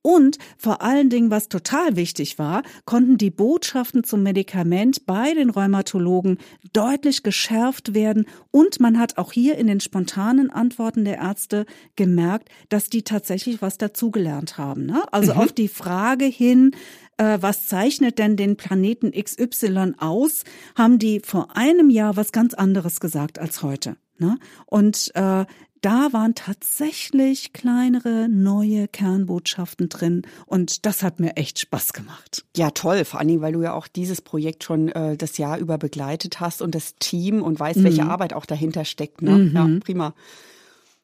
und 0.08 0.38
vor 0.58 0.82
allen 0.82 1.10
Dingen, 1.10 1.32
was 1.32 1.50
total 1.50 1.98
wichtig 1.98 2.40
war, 2.40 2.64
konnten 2.86 3.18
die 3.18 3.30
Botschaften 3.30 4.06
zum 4.06 4.24
Medikament 4.24 5.06
bei 5.06 5.34
den 5.34 5.50
Rheumatologen 5.50 6.38
deutlich 6.72 7.24
geschärft 7.24 7.94
werden. 7.94 8.26
Und 8.50 8.80
man 8.80 8.98
hat 9.00 9.18
auch 9.18 9.34
hier 9.34 9.58
in 9.58 9.68
den 9.68 9.82
spontanen 9.82 10.50
Antworten 10.50 11.04
der 11.04 11.18
Ärzte 11.18 11.66
gemerkt, 11.98 12.48
dass 12.70 12.90
die 12.90 13.04
tatsächlich 13.04 13.62
was 13.62 13.78
dazugelernt 13.78 14.58
haben. 14.58 14.86
Ne? 14.86 15.04
Also 15.12 15.34
mhm. 15.34 15.42
auf 15.42 15.52
die 15.52 15.68
Frage 15.68 16.24
hin, 16.24 16.72
äh, 17.18 17.40
was 17.42 17.66
zeichnet 17.66 18.18
denn 18.18 18.38
den 18.38 18.56
Planeten 18.56 19.12
XY 19.12 19.96
aus, 19.98 20.46
haben 20.76 21.00
die 21.00 21.20
vor 21.20 21.58
einem 21.58 21.90
Jahr 21.90 22.16
was 22.16 22.32
ganz 22.32 22.54
anderes 22.54 23.02
gesagt 23.02 23.40
als 23.40 23.62
heute. 23.62 23.98
Ne? 24.20 24.40
Und 24.66 25.12
äh, 25.16 25.46
da 25.82 26.10
waren 26.12 26.36
tatsächlich 26.36 27.54
kleinere 27.54 28.28
neue 28.30 28.88
Kernbotschaften 28.88 29.90
drin 29.90 30.24
und 30.46 30.86
das 30.86 31.04
hat 31.04 31.20
mir 31.20 31.38
echt 31.38 31.60
Spaß 31.60 31.94
gemacht. 31.94 32.46
Ja, 32.56 32.72
toll, 32.72 33.06
vor 33.06 33.20
allen 33.20 33.30
Dingen, 33.30 33.42
weil 33.42 33.54
du 33.54 33.62
ja 33.62 33.74
auch 33.74 33.88
dieses 33.88 34.22
Projekt 34.22 34.64
schon 34.64 34.90
äh, 34.90 35.18
das 35.18 35.38
Jahr 35.38 35.58
über 35.58 35.78
begleitet 35.78 36.40
hast 36.40 36.62
und 36.62 36.76
das 36.76 36.96
Team 37.00 37.42
und 37.42 37.60
weißt, 37.60 37.80
mhm. 37.80 37.84
welche 37.84 38.06
Arbeit 38.06 38.34
auch 38.34 38.46
dahinter 38.46 38.86
steckt. 38.86 39.22
Ne? 39.22 39.32
Mhm. 39.32 39.56
Ja, 39.56 39.70
prima. 39.80 40.14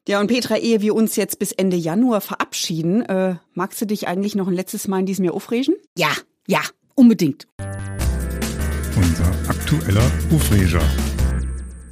Ja, 0.06 0.20
und 0.20 0.26
Petra, 0.26 0.56
ehe 0.56 0.82
wir 0.82 0.94
uns 0.94 1.16
jetzt 1.16 1.38
bis 1.38 1.52
Ende 1.52 1.76
Januar 1.76 2.20
verabschieden, 2.20 3.02
äh, 3.02 3.36
magst 3.54 3.80
du 3.80 3.86
dich 3.86 4.06
eigentlich 4.06 4.34
noch 4.34 4.48
ein 4.48 4.54
letztes 4.54 4.86
Mal 4.86 5.00
in 5.00 5.06
diesem 5.06 5.24
Jahr 5.24 5.34
aufregen? 5.34 5.74
Ja, 5.96 6.10
ja, 6.46 6.60
unbedingt. 6.94 7.46
Unser 8.96 9.32
aktueller 9.48 10.10
Aufreger. 10.30 10.82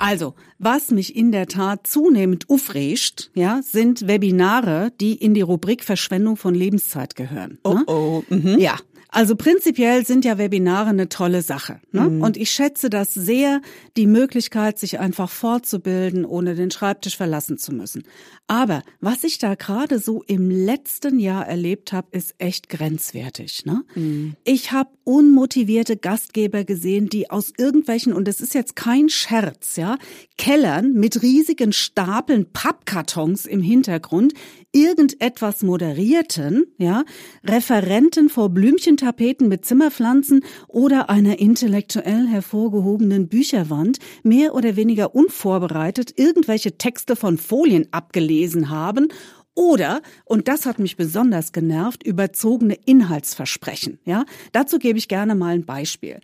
Also, 0.03 0.35
was 0.59 0.91
mich 0.91 1.15
in 1.15 1.31
der 1.31 1.47
Tat 1.47 1.87
zunehmend 1.87 2.51
aufregt, 2.51 3.31
ja, 3.35 3.61
sind 3.63 4.09
Webinare, 4.09 4.91
die 5.01 5.15
in 5.15 5.33
die 5.33 5.43
Rubrik 5.43 5.85
Verschwendung 5.85 6.37
von 6.37 6.57
Lebenszeit 6.57 7.15
gehören. 7.15 7.61
Oh, 7.63 7.75
ne? 7.75 7.85
oh. 7.87 8.23
Mhm. 8.29 8.59
Ja, 8.59 8.75
also 9.15 9.37
prinzipiell 9.37 10.07
sind 10.07 10.25
ja 10.25 10.39
Webinare 10.39 10.89
eine 10.89 11.11
tolle 11.11 11.43
Sache. 11.43 11.81
Ne? 11.93 12.09
Mhm. 12.09 12.23
Und 12.23 12.39
ich 12.39 12.51
schätze 12.51 12.89
das 12.89 13.13
sehr, 13.13 13.61
die 13.99 14.07
Möglichkeit, 14.07 14.79
sich 14.79 14.99
einfach 14.99 15.29
fortzubilden, 15.29 16.25
ohne 16.25 16.55
den 16.55 16.71
Schreibtisch 16.71 17.19
verlassen 17.19 17.59
zu 17.59 17.75
müssen. 17.75 18.05
Aber 18.47 18.83
was 19.01 19.23
ich 19.23 19.37
da 19.37 19.55
gerade 19.55 19.99
so 19.99 20.23
im 20.27 20.51
letzten 20.51 21.19
Jahr 21.19 21.47
erlebt 21.47 21.93
habe, 21.93 22.09
ist 22.13 22.35
echt 22.39 22.71
grenzwertig. 22.71 23.67
Ne? 23.67 23.85
Mhm. 23.95 24.35
Ich 24.45 24.73
habe 24.73 24.89
unmotivierte 25.05 25.99
Gastgeber 25.99 26.65
gesehen, 26.65 27.11
die 27.11 27.31
aus 27.31 27.53
irgendwelchen, 27.57 28.15
und 28.15 28.29
es 28.29 28.41
ist 28.41 28.55
jetzt 28.55 28.77
kein 28.77 29.11
Scherz, 29.11 29.77
ja, 29.77 29.99
Kellern 30.39 30.95
mit 30.95 31.23
riesigen 31.23 31.75
Stapeln 31.75 32.47
Pappkartons 32.51 33.45
im 33.45 33.61
Hintergrund 33.61 34.33
irgendetwas 34.73 35.63
moderierten, 35.63 36.67
ja, 36.79 37.05
Referenten 37.45 38.29
vor 38.29 38.49
Blümchentapeten 38.49 39.49
mit 39.49 39.65
Zimmerpflanzen 39.65 40.45
oder 40.67 41.11
einer 41.11 41.39
intellektuell 41.39 42.27
hervorgehobenen 42.27 43.29
Bücherwand 43.29 43.99
mehr 44.23 44.55
oder 44.55 44.77
weniger 44.77 45.15
unvorbereitet 45.15 46.19
irgendwelche 46.19 46.79
Texte 46.79 47.17
von 47.17 47.39
Folien 47.39 47.87
abgelesen 47.93 48.71
haben 48.71 49.09
oder, 49.55 50.01
und 50.25 50.49
das 50.49 50.65
hat 50.65 50.79
mich 50.79 50.97
besonders 50.97 51.53
genervt, 51.53 52.03
überzogene 52.03 52.75
Inhaltsversprechen. 52.87 53.99
Ja, 54.07 54.25
dazu 54.53 54.79
gebe 54.79 54.99
ich 54.99 55.09
gerne 55.09 55.35
mal 55.35 55.55
ein 55.55 55.67
Beispiel. 55.67 56.21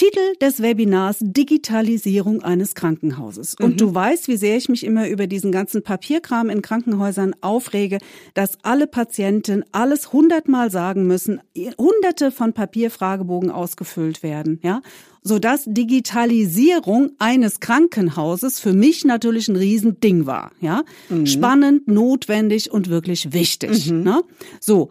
Titel 0.00 0.34
des 0.40 0.62
Webinars 0.62 1.18
Digitalisierung 1.20 2.42
eines 2.42 2.74
Krankenhauses. 2.74 3.54
Und 3.60 3.72
mhm. 3.72 3.76
du 3.76 3.94
weißt, 3.94 4.28
wie 4.28 4.38
sehr 4.38 4.56
ich 4.56 4.70
mich 4.70 4.82
immer 4.82 5.06
über 5.10 5.26
diesen 5.26 5.52
ganzen 5.52 5.82
Papierkram 5.82 6.48
in 6.48 6.62
Krankenhäusern 6.62 7.34
aufrege, 7.42 7.98
dass 8.32 8.56
alle 8.62 8.86
Patienten 8.86 9.62
alles 9.72 10.14
hundertmal 10.14 10.70
sagen 10.70 11.06
müssen, 11.06 11.42
hunderte 11.76 12.30
von 12.30 12.54
Papierfragebogen 12.54 13.50
ausgefüllt 13.50 14.22
werden, 14.22 14.58
ja, 14.62 14.80
sodass 15.22 15.64
Digitalisierung 15.66 17.10
eines 17.18 17.60
Krankenhauses 17.60 18.58
für 18.58 18.72
mich 18.72 19.04
natürlich 19.04 19.48
ein 19.48 19.56
Riesending 19.56 20.24
war, 20.24 20.52
ja. 20.62 20.82
Mhm. 21.10 21.26
Spannend, 21.26 21.88
notwendig 21.88 22.72
und 22.72 22.88
wirklich 22.88 23.34
wichtig, 23.34 23.90
mhm. 23.90 24.02
ne? 24.02 24.22
So. 24.60 24.88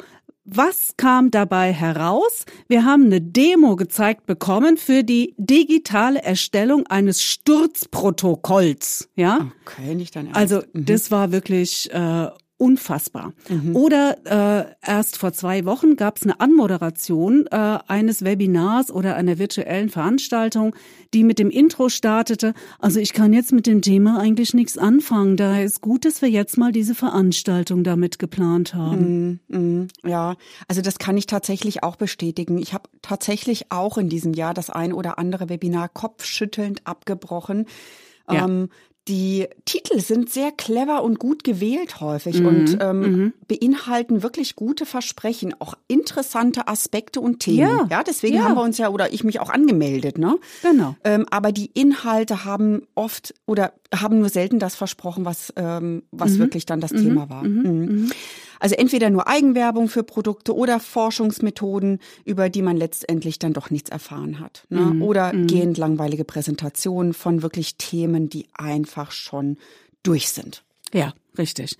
Was 0.51 0.95
kam 0.97 1.29
dabei 1.29 1.71
heraus? 1.73 2.45
Wir 2.67 2.83
haben 2.83 3.05
eine 3.05 3.21
Demo 3.21 3.75
gezeigt 3.75 4.25
bekommen 4.25 4.77
für 4.77 5.03
die 5.03 5.35
digitale 5.37 6.23
Erstellung 6.23 6.87
eines 6.87 7.21
Sturzprotokolls. 7.21 9.09
Ja. 9.15 9.51
Okay, 9.61 9.93
nicht 9.93 10.15
dein 10.15 10.25
Ernst. 10.25 10.39
Also 10.39 10.63
mhm. 10.73 10.85
das 10.85 11.11
war 11.11 11.31
wirklich 11.31 11.91
äh, 11.93 12.29
unfassbar. 12.59 13.33
Mhm. 13.47 13.75
Oder 13.75 14.17
äh, 14.25 14.75
erst 14.85 15.17
vor 15.17 15.31
zwei 15.31 15.63
Wochen 15.65 15.95
gab 15.95 16.17
es 16.17 16.23
eine 16.23 16.39
Anmoderation 16.41 17.47
äh, 17.47 17.79
eines 17.87 18.23
Webinars 18.23 18.91
oder 18.91 19.15
einer 19.15 19.39
virtuellen 19.39 19.89
Veranstaltung, 19.89 20.75
die 21.13 21.23
mit 21.23 21.39
dem 21.39 21.49
Intro 21.49 21.87
startete. 21.87 22.53
Also 22.77 22.99
ich 22.99 23.13
kann 23.13 23.31
jetzt 23.31 23.53
mit 23.53 23.65
dem 23.65 23.81
Thema 23.81 24.19
eigentlich 24.19 24.53
nichts 24.53 24.77
anfangen. 24.77 25.37
Daher 25.37 25.63
ist 25.63 25.81
gut, 25.81 26.03
dass 26.03 26.21
wir 26.21 26.29
jetzt 26.29 26.57
mal 26.57 26.73
diese 26.73 26.95
Veranstaltung 26.95 27.85
damit 27.85 28.19
geplant 28.19 28.73
haben. 28.73 29.39
Mm, 29.49 29.57
mm, 29.57 29.87
ja, 30.05 30.35
also 30.67 30.81
das 30.81 30.99
kann 30.99 31.15
ich 31.15 31.27
tatsächlich 31.27 31.81
auch 31.81 31.95
bestätigen. 31.95 32.57
Ich 32.57 32.73
habe 32.73 32.89
tatsächlich 33.01 33.71
auch 33.71 33.97
in 33.97 34.09
diesem 34.09 34.33
Jahr 34.33 34.53
das 34.53 34.69
ein 34.69 34.91
oder 34.91 35.17
andere 35.17 35.47
Webinar 35.47 35.87
kopfschüttelnd 35.87 36.85
abgebrochen. 36.85 37.67
Ja. 38.29 38.45
Ähm, 38.45 38.69
die 39.09 39.47
Titel 39.65 39.99
sind 39.99 40.29
sehr 40.29 40.51
clever 40.51 41.03
und 41.03 41.17
gut 41.17 41.43
gewählt 41.43 41.99
häufig 41.99 42.39
mhm. 42.39 42.45
und 42.45 42.77
ähm, 42.79 42.99
mhm. 42.99 43.33
beinhalten 43.47 44.21
wirklich 44.21 44.55
gute 44.55 44.85
Versprechen, 44.85 45.55
auch 45.59 45.73
interessante 45.87 46.67
Aspekte 46.67 47.19
und 47.19 47.39
Themen. 47.39 47.57
Ja, 47.57 47.87
ja 47.89 48.03
deswegen 48.03 48.35
ja. 48.35 48.43
haben 48.43 48.55
wir 48.55 48.61
uns 48.61 48.77
ja 48.77 48.89
oder 48.89 49.11
ich 49.11 49.23
mich 49.23 49.39
auch 49.39 49.49
angemeldet, 49.49 50.19
ne? 50.19 50.37
Genau. 50.61 50.95
Ähm, 51.03 51.25
aber 51.31 51.51
die 51.51 51.71
Inhalte 51.73 52.45
haben 52.45 52.83
oft 52.93 53.33
oder 53.47 53.73
haben 53.93 54.19
nur 54.19 54.29
selten 54.29 54.59
das 54.59 54.75
versprochen, 54.75 55.25
was 55.25 55.51
ähm, 55.55 56.03
was 56.11 56.33
mhm. 56.33 56.39
wirklich 56.39 56.67
dann 56.67 56.79
das 56.79 56.91
mhm. 56.91 57.03
Thema 57.03 57.29
war. 57.29 57.43
Also 58.59 58.75
entweder 58.75 59.09
nur 59.09 59.27
Eigenwerbung 59.27 59.87
für 59.87 60.03
Produkte 60.03 60.55
oder 60.55 60.79
Forschungsmethoden, 60.79 61.99
über 62.25 62.49
die 62.49 62.61
man 62.61 62.77
letztendlich 62.77 63.39
dann 63.39 63.53
doch 63.53 63.69
nichts 63.69 63.89
erfahren 63.89 64.39
hat. 64.39 64.65
Ne? 64.69 64.81
Mhm. 64.81 65.01
Oder 65.01 65.33
mhm. 65.33 65.47
gehend 65.47 65.77
langweilige 65.77 66.25
Präsentationen 66.25 67.13
von 67.13 67.41
wirklich 67.41 67.77
Themen, 67.77 68.29
die 68.29 68.47
einfach 68.53 69.11
schon 69.11 69.57
durch 70.03 70.29
sind. 70.29 70.63
Ja, 70.93 71.13
richtig. 71.37 71.77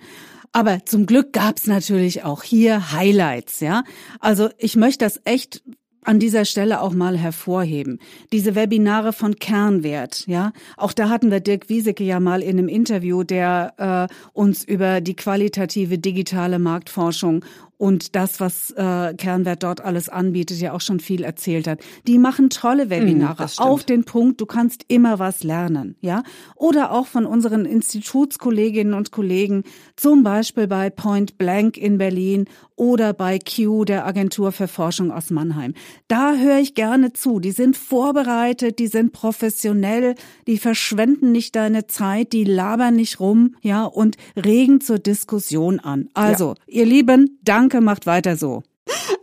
Aber 0.52 0.84
zum 0.84 1.06
Glück 1.06 1.32
gab's 1.32 1.66
natürlich 1.66 2.24
auch 2.24 2.42
hier 2.42 2.92
Highlights, 2.92 3.60
ja. 3.60 3.84
Also 4.18 4.48
ich 4.58 4.74
möchte 4.74 5.04
das 5.04 5.20
echt 5.24 5.62
an 6.02 6.18
dieser 6.18 6.44
Stelle 6.44 6.80
auch 6.80 6.92
mal 6.92 7.16
hervorheben. 7.16 7.98
Diese 8.32 8.54
Webinare 8.54 9.12
von 9.12 9.36
Kernwert, 9.36 10.26
ja. 10.26 10.52
Auch 10.76 10.92
da 10.92 11.08
hatten 11.08 11.30
wir 11.30 11.40
Dirk 11.40 11.68
Wiesecke 11.68 12.04
ja 12.04 12.20
mal 12.20 12.42
in 12.42 12.58
einem 12.58 12.68
Interview, 12.68 13.22
der 13.22 14.08
äh, 14.10 14.14
uns 14.32 14.64
über 14.64 15.00
die 15.00 15.14
qualitative 15.14 15.98
digitale 15.98 16.58
Marktforschung 16.58 17.44
und 17.80 18.14
das, 18.14 18.40
was 18.40 18.72
äh, 18.72 19.14
Kernwert 19.14 19.62
dort 19.62 19.80
alles 19.80 20.10
anbietet, 20.10 20.58
ja 20.58 20.74
auch 20.74 20.82
schon 20.82 21.00
viel 21.00 21.24
erzählt 21.24 21.66
hat. 21.66 21.80
Die 22.06 22.18
machen 22.18 22.50
tolle 22.50 22.82
hm, 22.82 22.90
Webinare 22.90 23.44
mm, 23.44 23.62
auf 23.62 23.84
den 23.84 24.04
Punkt. 24.04 24.38
Du 24.38 24.44
kannst 24.44 24.84
immer 24.88 25.18
was 25.18 25.42
lernen, 25.44 25.96
ja. 26.02 26.22
Oder 26.56 26.92
auch 26.92 27.06
von 27.06 27.24
unseren 27.24 27.64
Institutskolleginnen 27.64 28.92
und 28.92 29.12
Kollegen, 29.12 29.64
zum 29.96 30.22
Beispiel 30.22 30.66
bei 30.66 30.90
Point 30.90 31.38
Blank 31.38 31.78
in 31.78 31.96
Berlin 31.96 32.44
oder 32.80 33.12
bei 33.12 33.38
Q, 33.38 33.84
der 33.84 34.06
Agentur 34.06 34.52
für 34.52 34.66
Forschung 34.66 35.12
aus 35.12 35.30
Mannheim. 35.30 35.74
Da 36.08 36.34
höre 36.36 36.58
ich 36.58 36.74
gerne 36.74 37.12
zu. 37.12 37.38
Die 37.38 37.52
sind 37.52 37.76
vorbereitet, 37.76 38.78
die 38.78 38.86
sind 38.86 39.12
professionell, 39.12 40.14
die 40.46 40.56
verschwenden 40.56 41.30
nicht 41.30 41.56
deine 41.56 41.86
Zeit, 41.88 42.32
die 42.32 42.44
labern 42.44 42.96
nicht 42.96 43.20
rum, 43.20 43.54
ja, 43.60 43.84
und 43.84 44.16
regen 44.34 44.80
zur 44.80 44.98
Diskussion 44.98 45.78
an. 45.78 46.08
Also, 46.14 46.54
ja. 46.66 46.80
ihr 46.80 46.86
Lieben, 46.86 47.38
danke, 47.42 47.69
macht 47.78 48.06
weiter 48.06 48.36
so. 48.36 48.62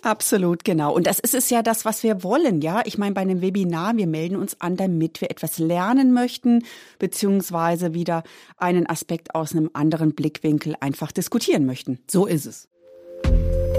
Absolut, 0.02 0.64
genau. 0.64 0.94
Und 0.94 1.06
das 1.08 1.20
ist 1.20 1.34
es 1.34 1.50
ja 1.50 1.62
das, 1.62 1.84
was 1.84 2.04
wir 2.04 2.24
wollen, 2.24 2.62
ja. 2.62 2.82
Ich 2.86 2.98
meine, 2.98 3.14
bei 3.14 3.22
einem 3.22 3.42
Webinar, 3.42 3.98
wir 3.98 4.08
melden 4.08 4.38
uns 4.38 4.62
an, 4.62 4.78
damit 4.78 5.20
wir 5.20 5.30
etwas 5.30 5.58
lernen 5.60 6.14
möchten, 6.14 6.64
beziehungsweise 7.00 7.94
wieder 7.94 8.24
einen 8.56 8.88
Aspekt 8.88 9.36
aus 9.36 9.52
einem 9.52 9.70
anderen 9.74 10.16
Blickwinkel 10.16 10.76
einfach 10.80 11.12
diskutieren 11.12 11.66
möchten. 11.66 12.00
So 12.08 12.26
ist 12.26 12.46
es 12.46 12.70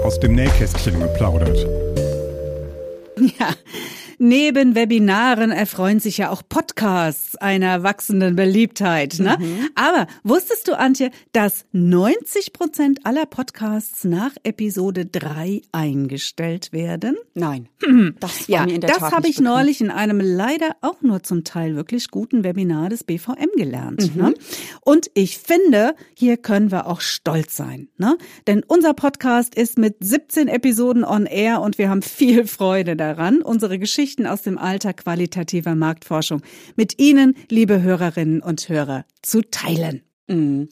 aus 0.03 0.19
dem 0.19 0.35
Nähkästchen 0.35 0.99
geplaudert. 0.99 1.67
Ja, 3.37 3.53
Neben 4.21 4.75
Webinaren 4.75 5.51
erfreuen 5.51 6.01
sich 6.01 6.17
ja 6.17 6.29
auch 6.29 6.41
Podcasts 6.47 7.37
einer 7.37 7.83
wachsenden 7.83 8.35
Beliebtheit. 8.35 9.17
Ne? 9.17 9.37
Mhm. 9.39 9.69
Aber 9.75 10.07
wusstest 10.23 10.67
du, 10.67 10.77
Antje, 10.77 11.11
dass 11.31 11.63
90 11.71 12.51
Prozent 12.51 13.05
aller 13.05 13.25
Podcasts 13.25 14.03
nach 14.03 14.31
Episode 14.43 15.05
3 15.05 15.61
eingestellt 15.71 16.73
werden? 16.73 17.15
Nein. 17.33 17.69
Das 18.19 18.49
war 18.49 18.67
ja, 18.67 18.77
das 18.77 18.99
habe 18.99 19.29
ich 19.29 19.37
bekannt. 19.37 19.55
neulich 19.55 19.79
in 19.79 19.89
einem 19.89 20.19
leider 20.19 20.71
auch 20.81 21.01
nur 21.01 21.23
zum 21.23 21.45
Teil 21.45 21.77
wirklich 21.77 22.11
guten 22.11 22.43
Webinar 22.43 22.89
des 22.89 23.05
BVM 23.05 23.55
gelernt. 23.55 24.13
Mhm. 24.13 24.21
Ne? 24.21 24.33
Und 24.81 25.09
ich 25.13 25.37
finde, 25.37 25.95
hier 26.13 26.35
können 26.35 26.71
wir 26.71 26.87
auch 26.87 26.99
stolz 26.99 27.55
sein. 27.55 27.87
Ne? 27.97 28.17
Denn 28.47 28.63
unser 28.67 28.93
Podcast 28.93 29.55
ist 29.55 29.77
mit 29.77 29.95
17 30.01 30.49
Episoden 30.49 31.05
on 31.05 31.25
air 31.25 31.61
und 31.61 31.77
wir 31.77 31.89
haben 31.89 32.01
viel 32.01 32.45
Freude 32.47 32.97
daran, 32.97 33.41
unsere 33.41 33.79
Geschichte 33.79 34.08
Geschichten 34.09 34.25
aus 34.25 34.41
dem 34.41 34.57
Alter 34.57 34.93
qualitativer 34.93 35.75
Marktforschung 35.75 36.41
mit 36.75 36.99
Ihnen, 36.99 37.35
liebe 37.47 37.83
Hörerinnen 37.83 38.41
und 38.41 38.67
Hörer, 38.67 39.05
zu 39.21 39.43
teilen. 39.43 40.01
Mm. 40.25 40.63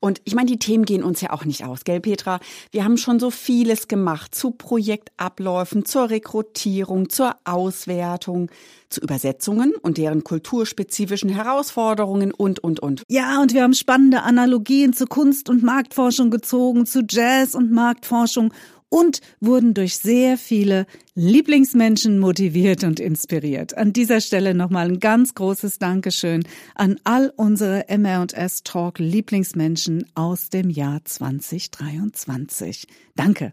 Und 0.00 0.22
ich 0.24 0.34
meine, 0.34 0.46
die 0.46 0.58
Themen 0.58 0.86
gehen 0.86 1.02
uns 1.02 1.20
ja 1.20 1.30
auch 1.30 1.44
nicht 1.44 1.64
aus, 1.64 1.84
gell, 1.84 2.00
Petra? 2.00 2.40
Wir 2.70 2.84
haben 2.84 2.96
schon 2.96 3.20
so 3.20 3.30
vieles 3.30 3.86
gemacht 3.88 4.34
zu 4.34 4.50
Projektabläufen, 4.50 5.84
zur 5.84 6.08
Rekrutierung, 6.08 7.10
zur 7.10 7.36
Auswertung, 7.44 8.50
zu 8.88 9.02
Übersetzungen 9.02 9.74
und 9.82 9.98
deren 9.98 10.24
kulturspezifischen 10.24 11.28
Herausforderungen 11.28 12.32
und, 12.32 12.60
und, 12.60 12.80
und. 12.80 13.02
Ja, 13.08 13.42
und 13.42 13.52
wir 13.52 13.62
haben 13.62 13.74
spannende 13.74 14.22
Analogien 14.22 14.94
zu 14.94 15.04
Kunst- 15.04 15.50
und 15.50 15.62
Marktforschung 15.62 16.30
gezogen, 16.30 16.86
zu 16.86 17.02
Jazz- 17.06 17.54
und 17.54 17.72
Marktforschung 17.72 18.54
und 18.88 19.20
wurden 19.40 19.74
durch 19.74 19.98
sehr 19.98 20.38
viele 20.38 20.86
Lieblingsmenschen 21.14 22.18
motiviert 22.18 22.84
und 22.84 23.00
inspiriert. 23.00 23.76
An 23.76 23.92
dieser 23.92 24.20
Stelle 24.20 24.54
nochmal 24.54 24.88
ein 24.88 25.00
ganz 25.00 25.34
großes 25.34 25.78
Dankeschön 25.78 26.44
an 26.74 27.00
all 27.04 27.32
unsere 27.36 27.88
MR&S 27.88 28.62
Talk 28.62 28.98
Lieblingsmenschen 28.98 30.06
aus 30.14 30.50
dem 30.50 30.70
Jahr 30.70 31.04
2023. 31.04 32.86
Danke. 33.14 33.52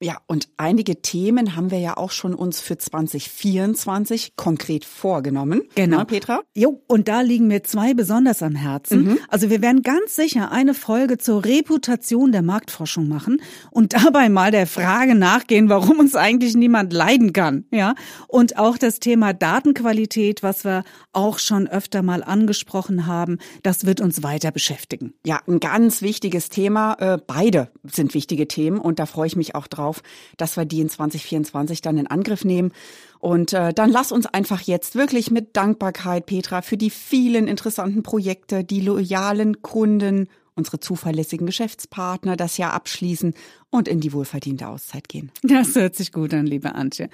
Ja, 0.00 0.18
und 0.26 0.48
einige 0.56 1.02
Themen 1.02 1.54
haben 1.54 1.70
wir 1.70 1.78
ja 1.78 1.96
auch 1.96 2.10
schon 2.10 2.34
uns 2.34 2.60
für 2.60 2.76
2024 2.76 4.34
konkret 4.34 4.84
vorgenommen. 4.84 5.62
Genau, 5.76 5.98
Na, 5.98 6.04
Petra. 6.04 6.40
Jo, 6.54 6.82
und 6.88 7.06
da 7.06 7.20
liegen 7.20 7.46
mir 7.46 7.62
zwei 7.62 7.94
besonders 7.94 8.42
am 8.42 8.56
Herzen. 8.56 9.04
Mhm. 9.04 9.18
Also 9.28 9.50
wir 9.50 9.62
werden 9.62 9.82
ganz 9.82 10.16
sicher 10.16 10.50
eine 10.50 10.74
Folge 10.74 11.16
zur 11.18 11.44
Reputation 11.44 12.32
der 12.32 12.42
Marktforschung 12.42 13.08
machen 13.08 13.40
und 13.70 13.92
dabei 13.92 14.28
mal 14.28 14.50
der 14.50 14.66
Frage 14.66 15.14
nachgehen, 15.14 15.68
warum 15.68 16.00
uns 16.00 16.16
eigentlich 16.16 16.56
niemand 16.56 16.92
leiden 16.92 17.32
kann. 17.32 17.64
Ja, 17.70 17.94
und 18.26 18.58
auch 18.58 18.76
das 18.76 18.98
Thema 18.98 19.32
Datenqualität, 19.32 20.42
was 20.42 20.64
wir 20.64 20.82
auch 21.12 21.38
schon 21.38 21.68
öfter 21.68 22.02
mal 22.02 22.24
angesprochen 22.24 23.06
haben, 23.06 23.38
das 23.62 23.86
wird 23.86 24.00
uns 24.00 24.24
weiter 24.24 24.50
beschäftigen. 24.50 25.14
Ja, 25.24 25.40
ein 25.46 25.60
ganz 25.60 26.02
wichtiges 26.02 26.48
Thema. 26.48 26.94
Äh, 26.98 27.18
beide 27.24 27.70
sind 27.84 28.12
wichtige 28.12 28.48
Themen 28.48 28.80
und 28.80 28.98
da 28.98 29.06
freue 29.06 29.28
ich 29.28 29.36
mich 29.36 29.54
auch 29.54 29.68
drauf 29.68 29.83
drauf, 29.84 30.02
dass 30.36 30.56
wir 30.56 30.64
die 30.64 30.80
in 30.80 30.88
2024 30.88 31.82
dann 31.82 31.98
in 31.98 32.06
Angriff 32.06 32.44
nehmen. 32.44 32.72
Und 33.20 33.52
äh, 33.52 33.72
dann 33.72 33.90
lass 33.90 34.12
uns 34.12 34.26
einfach 34.26 34.60
jetzt 34.62 34.96
wirklich 34.96 35.30
mit 35.30 35.56
Dankbarkeit, 35.56 36.26
Petra, 36.26 36.62
für 36.62 36.76
die 36.76 36.90
vielen 36.90 37.48
interessanten 37.48 38.02
Projekte, 38.02 38.64
die 38.64 38.80
loyalen 38.80 39.62
Kunden, 39.62 40.28
unsere 40.56 40.78
zuverlässigen 40.78 41.46
Geschäftspartner 41.46 42.36
das 42.36 42.58
Jahr 42.58 42.74
abschließen 42.74 43.34
und 43.70 43.88
in 43.88 44.00
die 44.00 44.12
wohlverdiente 44.12 44.68
Auszeit 44.68 45.08
gehen. 45.08 45.32
Das 45.42 45.74
hört 45.74 45.96
sich 45.96 46.12
gut 46.12 46.32
an, 46.32 46.46
liebe 46.46 46.74
Antje. 46.74 47.08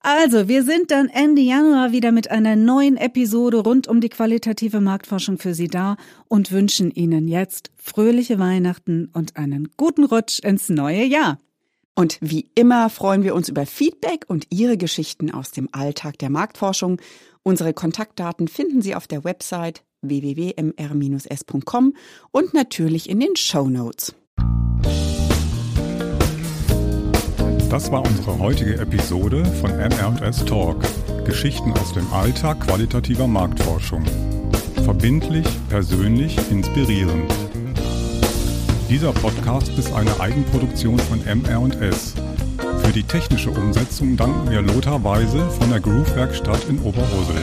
Also, 0.00 0.48
wir 0.48 0.64
sind 0.64 0.90
dann 0.90 1.08
Ende 1.08 1.42
Januar 1.42 1.92
wieder 1.92 2.12
mit 2.12 2.30
einer 2.30 2.56
neuen 2.56 2.96
Episode 2.96 3.58
rund 3.58 3.88
um 3.88 4.00
die 4.00 4.10
qualitative 4.10 4.80
Marktforschung 4.80 5.38
für 5.38 5.54
Sie 5.54 5.68
da 5.68 5.96
und 6.28 6.52
wünschen 6.52 6.90
Ihnen 6.90 7.26
jetzt 7.26 7.70
fröhliche 7.76 8.38
Weihnachten 8.38 9.08
und 9.12 9.36
einen 9.36 9.70
guten 9.76 10.04
Rutsch 10.04 10.40
ins 10.40 10.68
neue 10.68 11.04
Jahr. 11.04 11.38
Und 11.94 12.18
wie 12.20 12.50
immer 12.54 12.90
freuen 12.90 13.22
wir 13.22 13.34
uns 13.34 13.48
über 13.48 13.66
Feedback 13.66 14.24
und 14.26 14.46
Ihre 14.50 14.76
Geschichten 14.76 15.30
aus 15.30 15.52
dem 15.52 15.68
Alltag 15.72 16.18
der 16.18 16.30
Marktforschung. 16.30 17.00
Unsere 17.42 17.72
Kontaktdaten 17.72 18.48
finden 18.48 18.82
Sie 18.82 18.94
auf 18.94 19.06
der 19.06 19.22
Website 19.22 19.84
www.mr-s.com 20.02 21.94
und 22.32 22.54
natürlich 22.54 23.08
in 23.08 23.20
den 23.20 23.36
Show 23.36 23.68
Notes. 23.68 24.14
Das 27.70 27.90
war 27.90 28.06
unsere 28.06 28.38
heutige 28.38 28.78
Episode 28.78 29.44
von 29.44 29.70
MR&S 29.70 30.44
Talk. 30.44 30.84
Geschichten 31.24 31.72
aus 31.72 31.92
dem 31.92 32.06
Alltag 32.12 32.60
qualitativer 32.60 33.26
Marktforschung. 33.26 34.04
Verbindlich, 34.84 35.46
persönlich, 35.70 36.36
inspirierend. 36.50 37.32
Dieser 38.88 39.12
Podcast 39.12 39.70
ist 39.78 39.92
eine 39.94 40.20
Eigenproduktion 40.20 40.98
von 40.98 41.20
MR&S. 41.24 42.14
Für 42.82 42.92
die 42.92 43.02
technische 43.02 43.50
Umsetzung 43.50 44.16
danken 44.16 44.50
wir 44.50 44.60
Lothar 44.60 45.02
Weise 45.02 45.48
von 45.50 45.70
der 45.70 45.80
Groove 45.80 46.14
Werkstatt 46.14 46.68
in 46.68 46.78
Oberhosel. 46.80 47.42